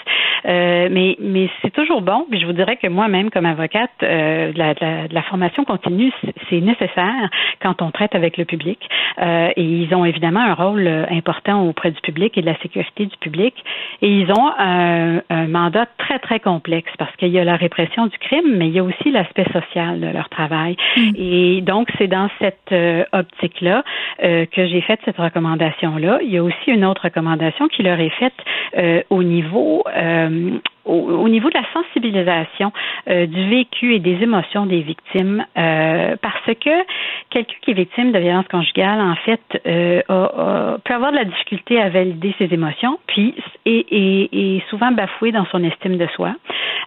[0.46, 2.26] mais mais c'est toujours bon.
[2.30, 6.12] Puis je vous dirais que moi-même, comme avocate, la, la, la, formation continue,
[6.50, 7.30] c'est nécessaire
[7.62, 8.80] quand on traite avec le public.
[9.22, 13.18] et ils ont évidemment un rôle important auprès du public et de la sécurité du
[13.18, 13.54] public.
[14.02, 18.08] Et ils ont un, un mandat très très complexe parce qu'il y a la répression
[18.08, 20.76] du crime, mais il y a aussi l'aspect social de leur travail.
[20.98, 21.12] Mm.
[21.16, 22.74] Et donc c'est dans cette
[23.12, 23.84] optique-là
[24.20, 26.20] que j'ai fait cette recommandation-là.
[26.24, 28.34] Il y a aussi une autre recommandation qui leur est faite
[28.78, 32.72] euh, au niveau euh, au, niveau de la sensibilisation
[33.08, 36.84] euh, du vécu et des émotions des victimes, parce que
[37.30, 41.90] quelqu'un qui est victime de violence conjugale, en fait, peut avoir de la difficulté à
[41.90, 43.36] valider ses émotions, puis
[43.66, 46.34] est, souvent bafoué dans son estime de soi.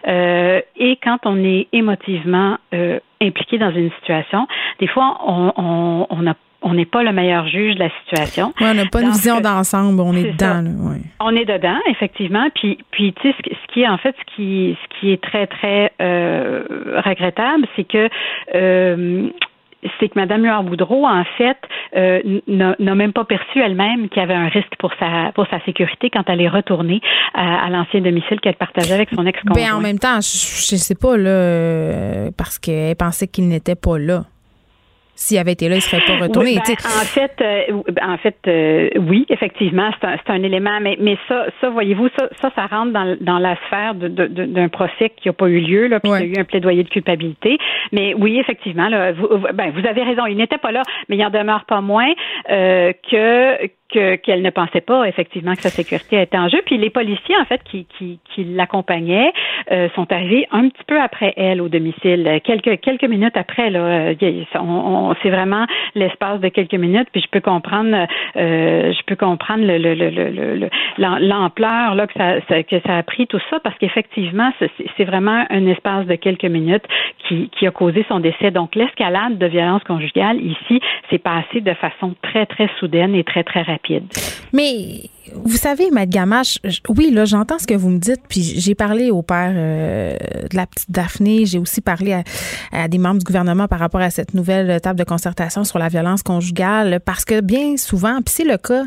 [0.05, 2.57] et quand on est émotivement
[3.21, 4.47] impliqué dans une situation,
[4.79, 6.33] des fois, on, on a
[6.63, 8.53] on n'est pas le meilleur juge de la situation.
[8.59, 10.63] on n'a pas une vision d'ensemble, on est, dedans.
[11.19, 12.47] On est dedans, effectivement.
[12.55, 15.47] Puis, puis tu sais, ce, qui est en fait, ce qui, ce qui est très
[15.47, 16.63] très euh,
[17.05, 18.09] regrettable, c'est que
[18.55, 19.27] euh,
[19.99, 21.57] c'est que Mme Huard-Boudreau, en fait,
[21.97, 25.59] euh, n'a même pas perçu elle-même qu'il y avait un risque pour sa pour sa
[25.65, 27.01] sécurité quand elle est retournée
[27.33, 29.61] à, l'ancien domicile qu'elle partageait avec son ex-conjoint.
[29.61, 33.97] Ben, en même temps, je, ne sais pas là, parce qu'elle pensait qu'il n'était pas
[33.97, 34.23] là.
[35.23, 36.55] S'il avait été là, il serait pas retourné.
[36.55, 41.17] Ben, en fait, euh, en fait euh, oui, effectivement, c'est un, un, élément, mais, mais
[41.29, 45.33] ça, ça voyez-vous, ça, ça, ça, rentre dans, dans la sphère d'un procès qui n'a
[45.33, 47.57] pas eu lieu, là, puis il y a eu un plaidoyer de culpabilité.
[47.93, 51.25] Mais oui, effectivement, là, vous, ben, vous avez raison, il n'était pas là, mais il
[51.25, 52.11] en demeure pas moins
[52.49, 56.59] euh, que qu'elle ne pensait pas effectivement que sa sécurité était en jeu.
[56.65, 59.31] Puis les policiers, en fait, qui, qui, qui l'accompagnaient,
[59.71, 63.69] euh, sont arrivés un petit peu après elle au domicile, quelques quelques minutes après.
[63.69, 64.13] Là,
[64.55, 65.65] on, c'est vraiment
[65.95, 67.07] l'espace de quelques minutes.
[67.11, 72.63] Puis je peux comprendre, euh, je peux comprendre le, le, le, l'ampleur là que ça,
[72.63, 76.85] que ça a pris tout ça, parce qu'effectivement, c'est, vraiment un espace de quelques minutes
[77.27, 78.51] qui, qui a causé son décès.
[78.51, 80.79] Donc l'escalade de violence conjugale ici,
[81.09, 83.82] c'est passé de façon très très soudaine et très très rapide.
[84.51, 86.59] Mais vous savez, Maître Gamache,
[86.89, 90.17] oui, là, j'entends ce que vous me dites, puis j'ai parlé au père euh,
[90.49, 92.21] de la petite Daphné, j'ai aussi parlé
[92.71, 95.87] à, des membres du gouvernement par rapport à cette nouvelle table de concertation sur la
[95.87, 98.83] violence conjugale, parce que bien souvent, puis c'est le cas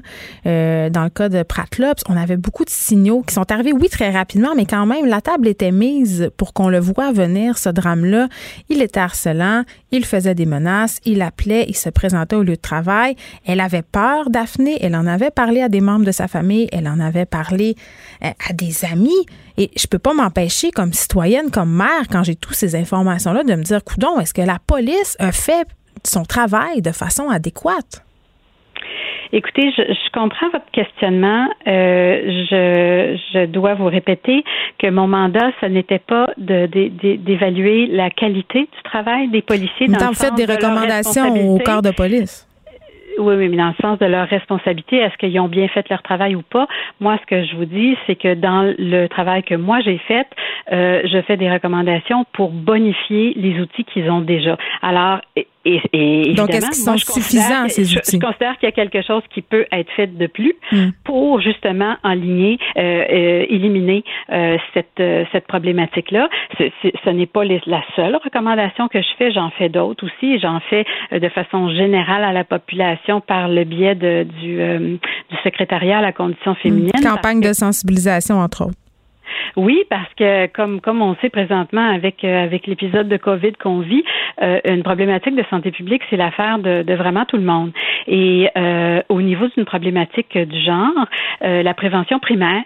[0.47, 3.89] euh, dans le cas de Pratlops, on avait beaucoup de signaux qui sont arrivés, oui,
[3.89, 7.71] très rapidement, mais quand même, la table était mise pour qu'on le voit venir, ce
[7.71, 8.29] drame-là.
[8.69, 12.61] Il était harcelant, il faisait des menaces, il appelait, il se présentait au lieu de
[12.61, 13.17] travail.
[13.47, 16.89] Elle avait peur, Daphné, elle en avait parlé à des membres de sa famille, elle
[16.89, 17.75] en avait parlé
[18.25, 19.27] euh, à des amis.
[19.57, 23.55] Et je peux pas m'empêcher, comme citoyenne, comme mère, quand j'ai toutes ces informations-là, de
[23.55, 25.67] me dire, coudon, est-ce que la police a fait
[26.05, 28.03] son travail de façon adéquate?
[29.33, 31.49] Écoutez, je, comprends votre questionnement.
[31.67, 34.45] Euh, je, je, dois vous répéter
[34.79, 39.89] que mon mandat, ce n'était pas d'évaluer la qualité du travail des policiers.
[39.89, 42.46] Dans le fait des recommandations au corps de police.
[43.19, 46.03] Oui, oui, mais dans le sens de leur responsabilité, est-ce qu'ils ont bien fait leur
[46.03, 46.67] travail ou pas?
[47.01, 50.27] Moi, ce que je vous dis, c'est que dans le travail que moi j'ai fait,
[50.73, 54.57] euh, je fais des recommandations pour bonifier les outils qu'ils ont déjà.
[54.83, 55.21] Alors,
[55.67, 58.19] et, Donc, est-ce qu'ils sont suffisants, ces outils?
[58.21, 60.91] Je, considère qu'il y a quelque chose qui peut être fait de plus hmm.
[61.05, 66.29] pour justement enligner, euh, euh, éliminer euh, cette, euh, cette problématique-là.
[66.59, 70.39] Ce n'est pas la seule recommandation que je fais, j'en fais d'autres aussi.
[70.39, 75.99] J'en fais de façon générale à la population par le biais de, du, du secrétariat
[75.99, 76.93] à la condition féminine.
[77.03, 78.79] campagne de sensibilisation, entre autres.
[79.57, 83.81] Oui, parce que comme comme on sait présentement avec euh, avec l'épisode de Covid qu'on
[83.81, 84.05] vit,
[84.43, 87.73] euh, une problématique de santé publique, c'est l'affaire de, de, vraiment tout le monde.
[88.07, 91.07] Et euh, au niveau d'une problématique du genre,
[91.41, 92.63] la prévention primaire,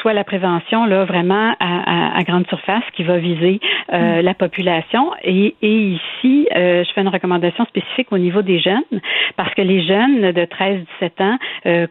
[0.00, 3.60] soit la prévention là vraiment à, à, grande surface qui va viser
[3.92, 4.20] mm.
[4.20, 5.12] la population.
[5.22, 9.00] Et, et ici, je fais une recommandation spécifique au niveau des jeunes,
[9.36, 11.38] parce que les jeunes de 13-17 ans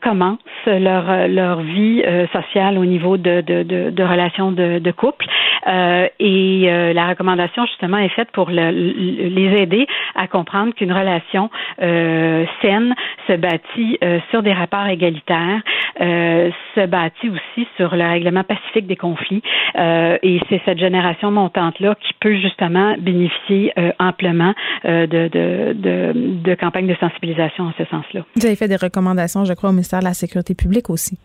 [0.02, 5.26] commencent leur leur vie sociale au niveau de, de, de, de relations de, couple.
[5.68, 11.50] Euh, et euh, la recommandation justement est faite pour les aider à comprendre qu'une relation
[11.82, 12.94] euh, saine
[13.28, 13.98] se bâtit
[14.30, 15.62] sur des rapports égalitaires,
[15.98, 19.42] se bâtit aussi sur le règlement pacifique des conflits.
[19.78, 26.56] et c'est cette génération montante là qui peut justement bénéficier amplement de, de, de, de
[26.56, 28.22] campagnes de sensibilisation en ce sens-là.
[28.36, 31.18] Vous avez fait des recommandations, je crois, au ministère de la Sécurité publique aussi.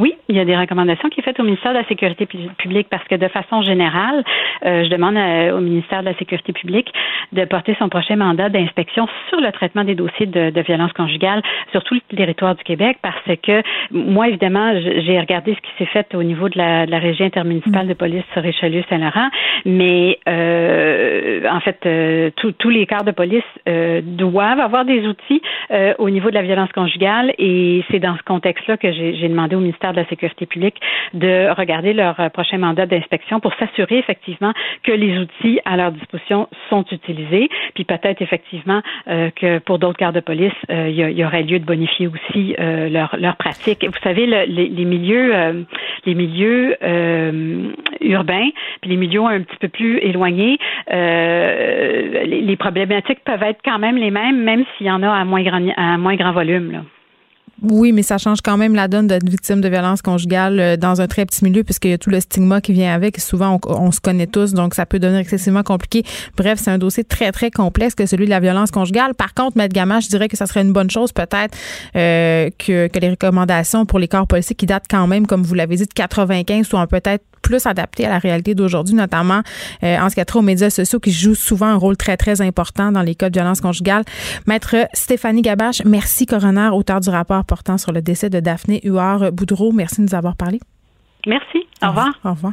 [0.00, 2.88] Oui, il y a des recommandations qui sont faites au ministère de la Sécurité publique
[2.88, 4.24] parce que de façon générale,
[4.64, 5.16] euh, je demande
[5.54, 6.90] au ministère de la Sécurité publique
[7.32, 11.42] de porter son prochain mandat d'inspection sur le traitement des dossiers de, de violence conjugale
[11.70, 15.90] sur tout le territoire du Québec parce que moi, évidemment, j'ai regardé ce qui s'est
[15.90, 19.28] fait au niveau de la, de la régie intermunicipale de police sur Richelieu-Saint-Laurent,
[19.66, 25.42] mais euh, en fait, euh, tous les quarts de police euh, doivent avoir des outils
[25.70, 29.56] euh, au niveau de la violence conjugale et c'est dans ce contexte-là que j'ai demandé
[29.56, 30.80] au ministère de la Sécurité publique
[31.14, 35.92] de regarder leur euh, prochain mandat d'inspection pour s'assurer effectivement que les outils à leur
[35.92, 41.18] disposition sont utilisés, puis peut-être effectivement euh, que pour d'autres gardes de police, euh, il
[41.18, 43.84] y, aurait lieu de bonifier aussi leur, leur pratique.
[43.84, 45.64] Vous savez, le, les, milieux,
[46.06, 46.76] les milieux
[48.00, 48.48] urbains,
[48.80, 50.58] puis les milieux un petit peu plus éloignés,
[50.90, 55.24] les, les, problématiques peuvent être quand même les mêmes, même s'il y en a à
[55.24, 56.72] moins grand, à moins grand volume.
[56.72, 56.80] Là.
[57.62, 61.00] Oui, mais ça change quand même la donne d'être victime de violence conjugale euh, dans
[61.00, 63.20] un très petit milieu puisqu'il y a tout le stigma qui vient avec.
[63.20, 66.04] Souvent, on, se connaît tous, donc ça peut devenir excessivement compliqué.
[66.36, 69.14] Bref, c'est un dossier très, très complexe que celui de la violence conjugale.
[69.14, 71.56] Par contre, Maître Gama, je dirais que ça serait une bonne chose peut-être
[71.96, 75.54] euh, que, que les recommandations pour les corps policiers qui datent quand même, comme vous
[75.54, 79.40] l'avez dit, de 95 soient peut-être plus adapté à la réalité d'aujourd'hui, notamment
[79.82, 82.16] euh, en ce qui a trait aux médias sociaux qui jouent souvent un rôle très,
[82.16, 84.04] très important dans les cas de violence conjugale.
[84.46, 89.72] Maître Stéphanie Gabache, merci, coroner, auteur du rapport portant sur le décès de Daphné Huard-Boudreau.
[89.72, 90.60] Merci de nous avoir parlé.
[91.26, 91.66] Merci.
[91.82, 92.12] Au revoir.
[92.24, 92.52] Au revoir.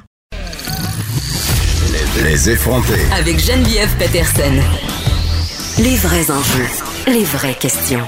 [2.23, 2.99] Les effronter.
[3.13, 4.55] Avec Geneviève Peterson.
[5.77, 6.65] Les vrais enjeux.
[7.05, 8.07] Les vraies questions.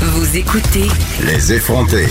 [0.00, 0.86] Vous écoutez
[1.26, 2.06] Les effronter.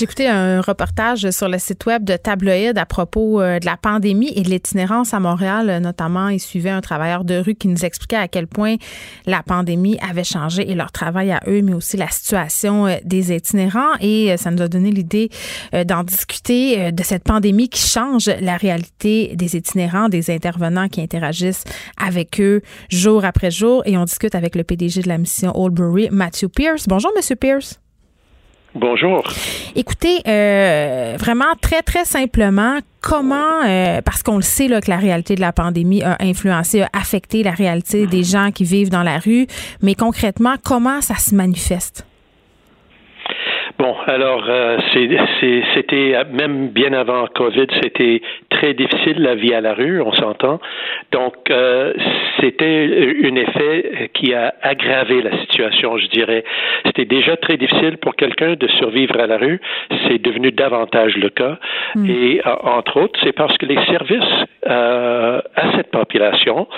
[0.00, 4.32] Écouté un reportage sur le site web de Tabloïd à propos euh, de la pandémie
[4.34, 5.80] et de l'itinérance à Montréal.
[5.80, 8.76] Notamment, il suivait un travailleur de rue qui nous expliquait à quel point
[9.26, 13.32] la pandémie avait changé et leur travail à eux, mais aussi la situation euh, des
[13.32, 13.92] itinérants.
[14.00, 15.28] Et euh, ça nous a donné l'idée
[15.86, 21.64] d'en discuter de cette pandémie qui change la réalité des itinérants, des intervenants qui interagissent
[21.96, 23.82] avec eux jour après jour.
[23.84, 26.88] Et on discute avec le PDG de la mission Oldbury, Matthew Pierce.
[26.88, 27.81] Bonjour, Monsieur Pierce.
[28.74, 29.22] Bonjour.
[29.76, 34.96] Écoutez, euh, vraiment très, très simplement, comment, euh, parce qu'on le sait là, que la
[34.96, 39.02] réalité de la pandémie a influencé, a affecté la réalité des gens qui vivent dans
[39.02, 39.46] la rue,
[39.82, 42.06] mais concrètement, comment ça se manifeste?
[43.78, 44.78] Bon, alors euh,
[45.74, 50.60] c'était même bien avant Covid, c'était très difficile la vie à la rue, on s'entend.
[51.10, 51.92] Donc euh,
[52.40, 56.44] c'était un effet qui a aggravé la situation, je dirais.
[56.86, 59.60] C'était déjà très difficile pour quelqu'un de survivre à la rue,
[60.06, 61.58] c'est devenu davantage le cas.
[61.94, 62.08] Hmm.
[62.08, 66.68] Et euh, entre autres, c'est parce que les services euh, à cette population,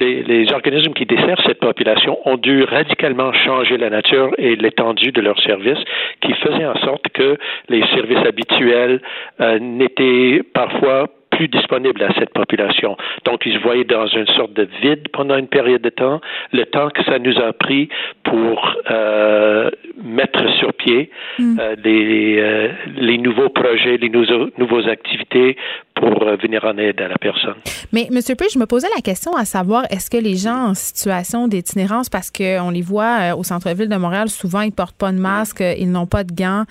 [0.00, 5.12] les, les organismes qui desservent cette population ont dû radicalement changer la nature et l'étendue
[5.12, 5.82] de leurs services,
[6.20, 7.36] qui faisait en sorte que
[7.68, 9.00] les services habituels
[9.40, 11.08] euh, n'étaient parfois
[11.38, 12.96] plus disponibles à cette population.
[13.24, 16.20] Donc, ils se voyaient dans une sorte de vide pendant une période de temps,
[16.52, 17.88] le temps que ça nous a pris
[18.24, 19.70] pour euh,
[20.02, 21.60] mettre sur pied mm.
[21.60, 25.56] euh, les, euh, les, nouveaux projets, les nouveaux, nouveaux activités
[25.94, 27.54] pour venir en aide à la personne.
[27.92, 28.18] Mais, M.
[28.36, 32.08] P, je me posais la question à savoir, est-ce que les gens en situation d'itinérance,
[32.08, 35.90] parce qu'on les voit au centre-ville de Montréal, souvent, ils portent pas de masque, ils
[35.90, 36.64] n'ont pas de gants,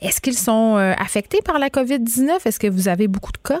[0.00, 2.46] est-ce qu'ils sont affectés par la COVID-19?
[2.46, 3.60] Est-ce que vous avez beaucoup de cas?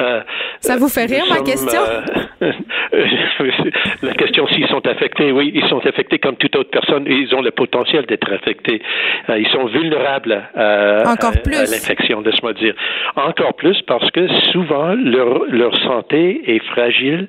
[0.00, 0.20] Euh,
[0.60, 1.80] ça vous fait rire, ma question?
[2.42, 2.52] Euh,
[4.02, 7.04] la question s'ils sont affectés, oui, ils sont affectés comme toute autre personne.
[7.06, 8.82] Ils ont le potentiel d'être affectés.
[9.30, 11.14] Euh, ils sont vulnérables à,
[11.46, 12.74] l'infection, laisse-moi dire.
[13.16, 17.28] Encore plus parce que souvent, leur, leur santé est fragile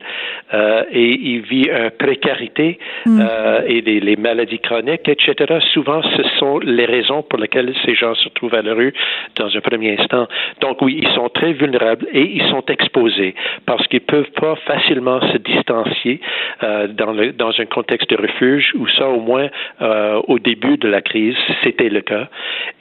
[0.91, 3.21] et ils vivent une précarité mm.
[3.67, 5.59] et les, les, maladies chroniques, etc.
[5.73, 8.93] Souvent, ce sont les raisons pour lesquelles ces gens se trouvent à la rue
[9.35, 10.27] dans un premier instant.
[10.61, 13.35] Donc oui, ils sont très vulnérables et ils sont exposés
[13.65, 16.19] parce qu'ils peuvent pas facilement se distancier
[16.63, 19.47] euh, dans, le, dans un contexte de refuge où ça au moins
[19.81, 22.27] euh, au début de la crise c'était le cas.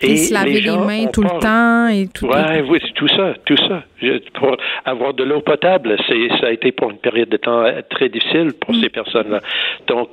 [0.00, 2.26] Et, se laver les, mains tout le temps et tout.
[2.26, 3.82] Ouais, oui, tout ça, tout ça.
[4.34, 7.80] Pour avoir de l'eau potable, c'est ça a été pour une période de temps euh,
[7.88, 8.82] très difficile pour mm.
[8.82, 9.40] ces personnes-là.
[9.86, 10.08] Donc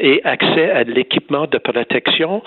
[0.00, 2.42] et accès à l'équipement de protection,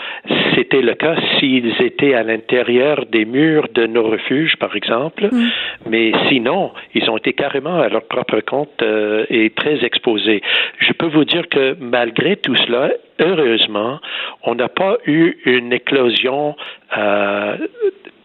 [0.56, 5.30] c'était le cas s'ils étaient à l'intérieur des murs de nos refuges, par exemple.
[5.32, 5.50] Mm.
[5.92, 10.42] Mais sinon, ils ont été carrément à leur propre compte euh, et très exposés.
[10.80, 14.00] Je peux vous dire que malgré tout cela, heureusement,
[14.44, 16.56] on n'a pas eu une éclosion
[16.98, 17.58] euh,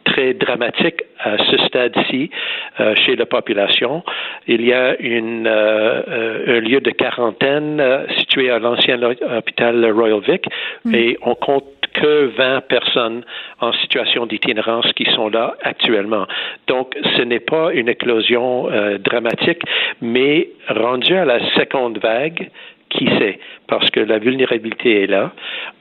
[0.04, 2.30] très dramatique à ce stade-ci
[2.78, 4.04] euh, chez la population.
[4.46, 7.82] Il y a une, un lieu de quarantaine
[8.16, 10.46] situé à l'ancien hôpital Royal Vic
[10.84, 10.94] mm.
[10.94, 11.64] et on compte
[12.00, 13.24] que 20 personnes
[13.60, 16.26] en situation d'itinérance qui sont là actuellement.
[16.66, 18.68] Donc, ce n'est pas une éclosion
[19.00, 19.62] dramatique,
[20.00, 22.50] mais rendu à la seconde vague,
[22.90, 25.32] qui sait, parce que la vulnérabilité est là.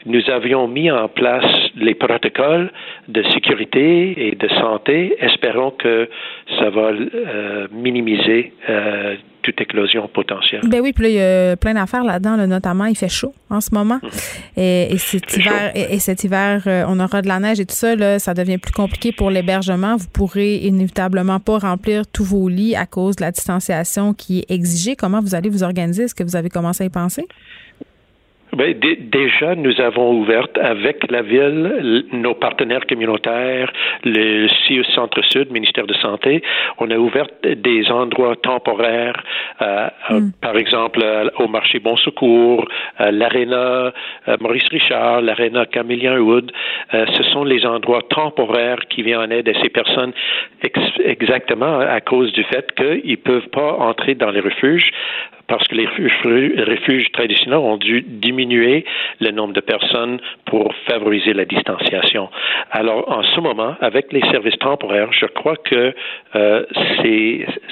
[0.06, 1.46] Nous avions mis en place
[1.76, 2.72] les protocoles
[3.08, 5.16] de sécurité et de santé.
[5.20, 6.10] Espérons que
[6.60, 9.16] ça va euh, minimiser euh,
[9.46, 10.62] toute éclosion potentielle.
[10.68, 11.22] Ben oui, puis là, il y
[11.52, 14.00] a plein d'affaires là-dedans, notamment, il fait chaud en ce moment.
[14.02, 14.10] Mhm.
[14.58, 18.18] Et, cet hiver, et, cet hiver, on aura de la neige et tout ça, là,
[18.18, 19.98] ça devient plus compliqué pour l'hébergement.
[19.98, 24.52] Vous pourrez inévitablement pas remplir tous vos lits à cause de la distanciation qui est
[24.52, 24.96] exigée.
[24.96, 26.04] Comment vous allez vous organiser?
[26.04, 27.28] Est-ce que vous avez commencé à y penser?
[28.56, 33.70] Ben, déjà, nous avons ouvert avec la ville, nos partenaires communautaires,
[34.06, 36.42] le CIUS Centre-Sud, ministère de Santé,
[36.78, 39.22] on a ouvert des endroits temporaires,
[39.62, 40.32] euh, euh, hmm.
[40.42, 42.66] par exemple euh, au marché Bon Secours,
[43.00, 43.92] l'aréna
[44.40, 46.52] Maurice Richard, l'aréna Camillien Wood.
[46.92, 50.14] ce sont les endroits temporaires qui viennent en aide à ces personnes
[51.04, 54.92] exactement à cause du fait qu'ils ne peuvent pas entrer dans les refuges
[55.48, 61.46] parce que les refuges traditionnels ont dû diminuer le nombre de personnes pour favoriser la
[61.46, 62.30] distanciation.
[62.72, 65.94] Alors, en ce moment, avec les services temporaires, je crois que
[66.36, 66.66] euh,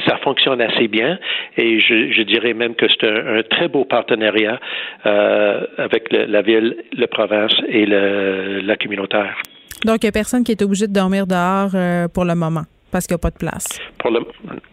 [0.08, 1.18] ça fonctionne assez bien
[1.58, 4.60] et je, je dirais même que c'est un, très beau partenariat
[5.06, 9.36] euh, avec le, la ville, la province et le, la communautaire.
[9.86, 12.64] Donc, il n'y a personne qui est obligé de dormir dehors euh, pour le moment
[12.94, 13.68] parce qu'il n'y a pas de place.
[13.98, 14.22] Pour le,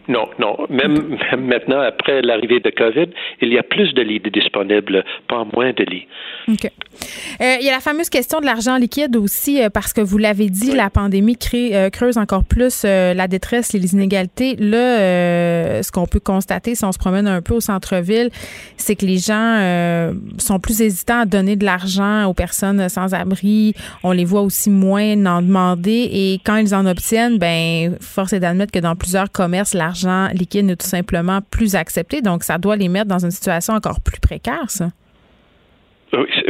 [0.07, 0.55] non, non.
[0.69, 3.07] Même, maintenant, après l'arrivée de COVID,
[3.41, 6.07] il y a plus de lits disponibles, pas moins de lits.
[6.47, 6.65] OK.
[6.65, 10.17] Euh, il y a la fameuse question de l'argent liquide aussi, euh, parce que vous
[10.17, 14.55] l'avez dit, la pandémie crée, euh, creuse encore plus la détresse, les inégalités.
[14.57, 18.29] Là, ce qu'on peut constater si on se promène un peu au centre-ville,
[18.77, 23.73] c'est que les gens sont plus hésitants à donner de l'argent aux personnes sans abri.
[24.03, 26.09] On les voit aussi moins en demander.
[26.11, 30.65] Et quand ils en obtiennent, ben force est d'admettre que dans plusieurs commerces, l'argent liquide
[30.65, 32.21] n'est tout simplement plus accepté.
[32.21, 34.87] Donc, ça doit les mettre dans une situation encore plus précaire, ça.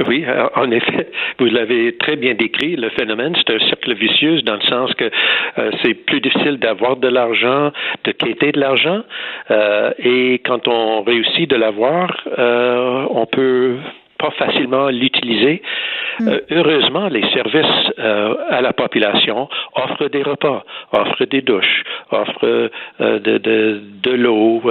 [0.08, 0.26] Oui,
[0.56, 1.10] en effet,
[1.40, 5.10] vous l'avez très bien décrit, le phénomène, c'est un cercle vicieux dans le sens que
[5.60, 7.72] euh, c'est plus difficile d'avoir de l'argent,
[8.04, 9.02] de quitter de l'argent,
[9.52, 12.10] euh, et quand on réussit de l'avoir,
[12.40, 13.78] euh, on peut
[14.22, 15.62] pas facilement l'utiliser.
[16.20, 16.28] Mm.
[16.28, 22.46] Euh, heureusement, les services euh, à la population offrent des repas, offrent des douches, offrent
[22.46, 24.62] euh, de, de, de l'eau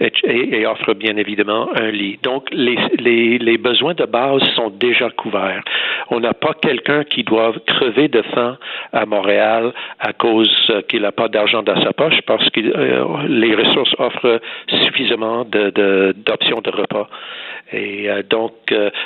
[0.00, 2.18] et, et, offrent bien évidemment un lit.
[2.22, 5.62] Donc, les, les, les besoins de base sont déjà couverts.
[6.10, 8.58] On n'a pas quelqu'un qui doit crever de faim
[8.92, 12.60] à Montréal à cause qu'il n'a pas d'argent dans sa poche parce que
[13.28, 14.40] les ressources offrent
[14.84, 17.08] suffisamment d'options de, de, repas.
[17.72, 18.52] Et donc,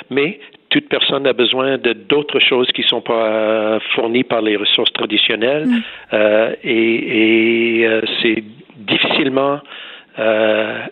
[0.09, 0.39] mais
[0.69, 4.57] toute personne a besoin de d'autres choses qui ne sont pas euh, fournies par les
[4.57, 5.81] ressources traditionnelles mm.
[6.13, 8.43] euh, et, euh, c'est
[8.77, 9.59] difficilement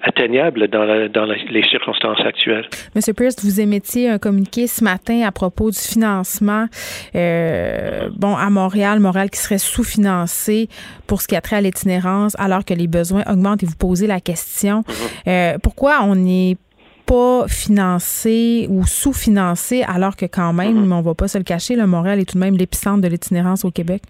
[0.03, 2.67] atteignable dans, les circonstances actuelles.
[2.93, 6.67] Monsieur Pierce, vous émettiez un communiqué ce matin à propos du financement
[7.11, 10.69] bon, à Montréal, Montréal qui serait sous-financé
[11.07, 14.05] pour ce qui a trait à l'itinérance alors que les besoins augmentent et vous posez
[14.05, 14.83] la question.
[15.25, 15.59] Mm-hmm.
[15.59, 16.57] pourquoi on n'est
[17.06, 20.94] pas financé ou sous-financé, alors que quand même, mm-hmm.
[20.94, 23.65] on va pas se le cacher, le Montréal est tout de même l'épicentre de l'itinérance
[23.65, 24.02] au Québec?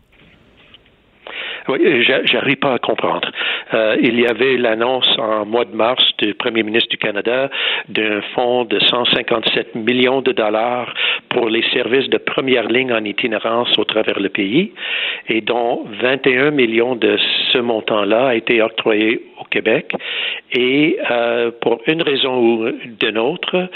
[1.67, 3.27] Oui, j'arrive pas à comprendre.
[3.73, 7.49] Euh, il y avait l'annonce en mois de mars du Premier ministre du Canada
[7.89, 10.93] d'un fonds de 157 millions de dollars
[11.29, 14.73] pour les services de première ligne en itinérance au travers le pays
[15.27, 17.17] et dont 21 millions de
[17.51, 19.91] ce montant-là a été octroyé au Québec.
[20.51, 23.69] Et euh, pour une raison ou d'une autre,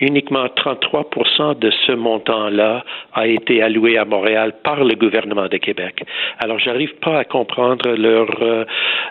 [0.00, 2.84] uniquement 33 de ce montant-là
[3.14, 6.02] a été alloué à Montréal par le gouvernement de Québec.
[6.38, 8.64] Alors, j'arrive pas à comprendre leur, euh,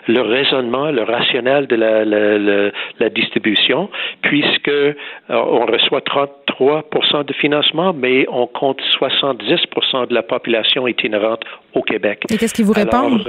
[0.08, 3.88] leur raisonnement, le rationnel de la, la, la, distribution,
[4.22, 4.94] puisque euh,
[5.28, 11.42] on reçoit 33% de financement, mais on compte 70% de la population itinérante
[11.74, 12.24] au Québec.
[12.30, 13.24] Et qu'est-ce qu'ils vous répondent?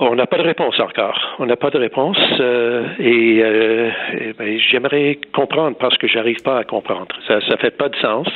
[0.00, 1.36] On n'a pas de réponse encore.
[1.38, 3.90] On n'a pas de réponse euh, et, euh,
[4.38, 7.08] ben, j'aimerais comprendre parce que j'arrive pas à comprendre.
[7.28, 8.26] Ça ne fait pas de sens.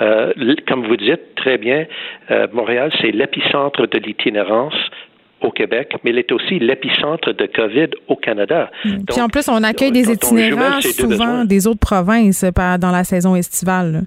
[0.00, 0.32] Euh,
[0.66, 1.86] comme vous dites très bien,
[2.52, 4.74] Montréal, c'est l'épicentre de l'itinérance
[5.42, 8.70] au Québec, mais il est aussi l'épicentre de COVID au Canada.
[8.82, 14.02] Puis en plus, on accueille des itinérants souvent des autres provinces dans la saison estivale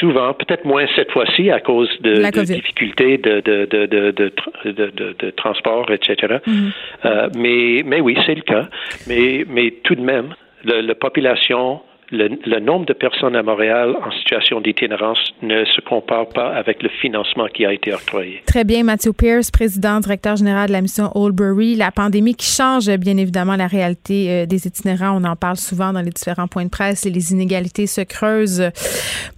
[0.00, 6.38] souvent, peut-être moins cette fois-ci à cause de, de difficultés de, de, de, transport, etc.
[6.46, 7.38] Mm-hmm.
[7.38, 8.68] mais, mais oui, c'est le cas.
[9.06, 14.60] Mais, mais tout de même, la population le, nombre de personnes à Montréal en situation
[14.60, 18.42] d'itinérance ne se compare pas avec le financement qui a été octroyé.
[18.46, 21.76] Très bien, Matthew Pierce, président, directeur général de la mission Oldbury.
[21.76, 25.20] La pandémie qui change bien évidemment la réalité euh, des itinérants.
[25.20, 28.70] On en parle souvent dans les différents points de presse et les inégalités se creusent.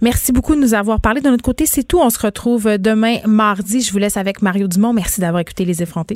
[0.01, 1.21] Merci beaucoup de nous avoir parlé.
[1.21, 1.99] De notre côté, c'est tout.
[1.99, 3.81] On se retrouve demain mardi.
[3.81, 4.93] Je vous laisse avec Mario Dumont.
[4.93, 6.15] Merci d'avoir écouté Les Effrontés.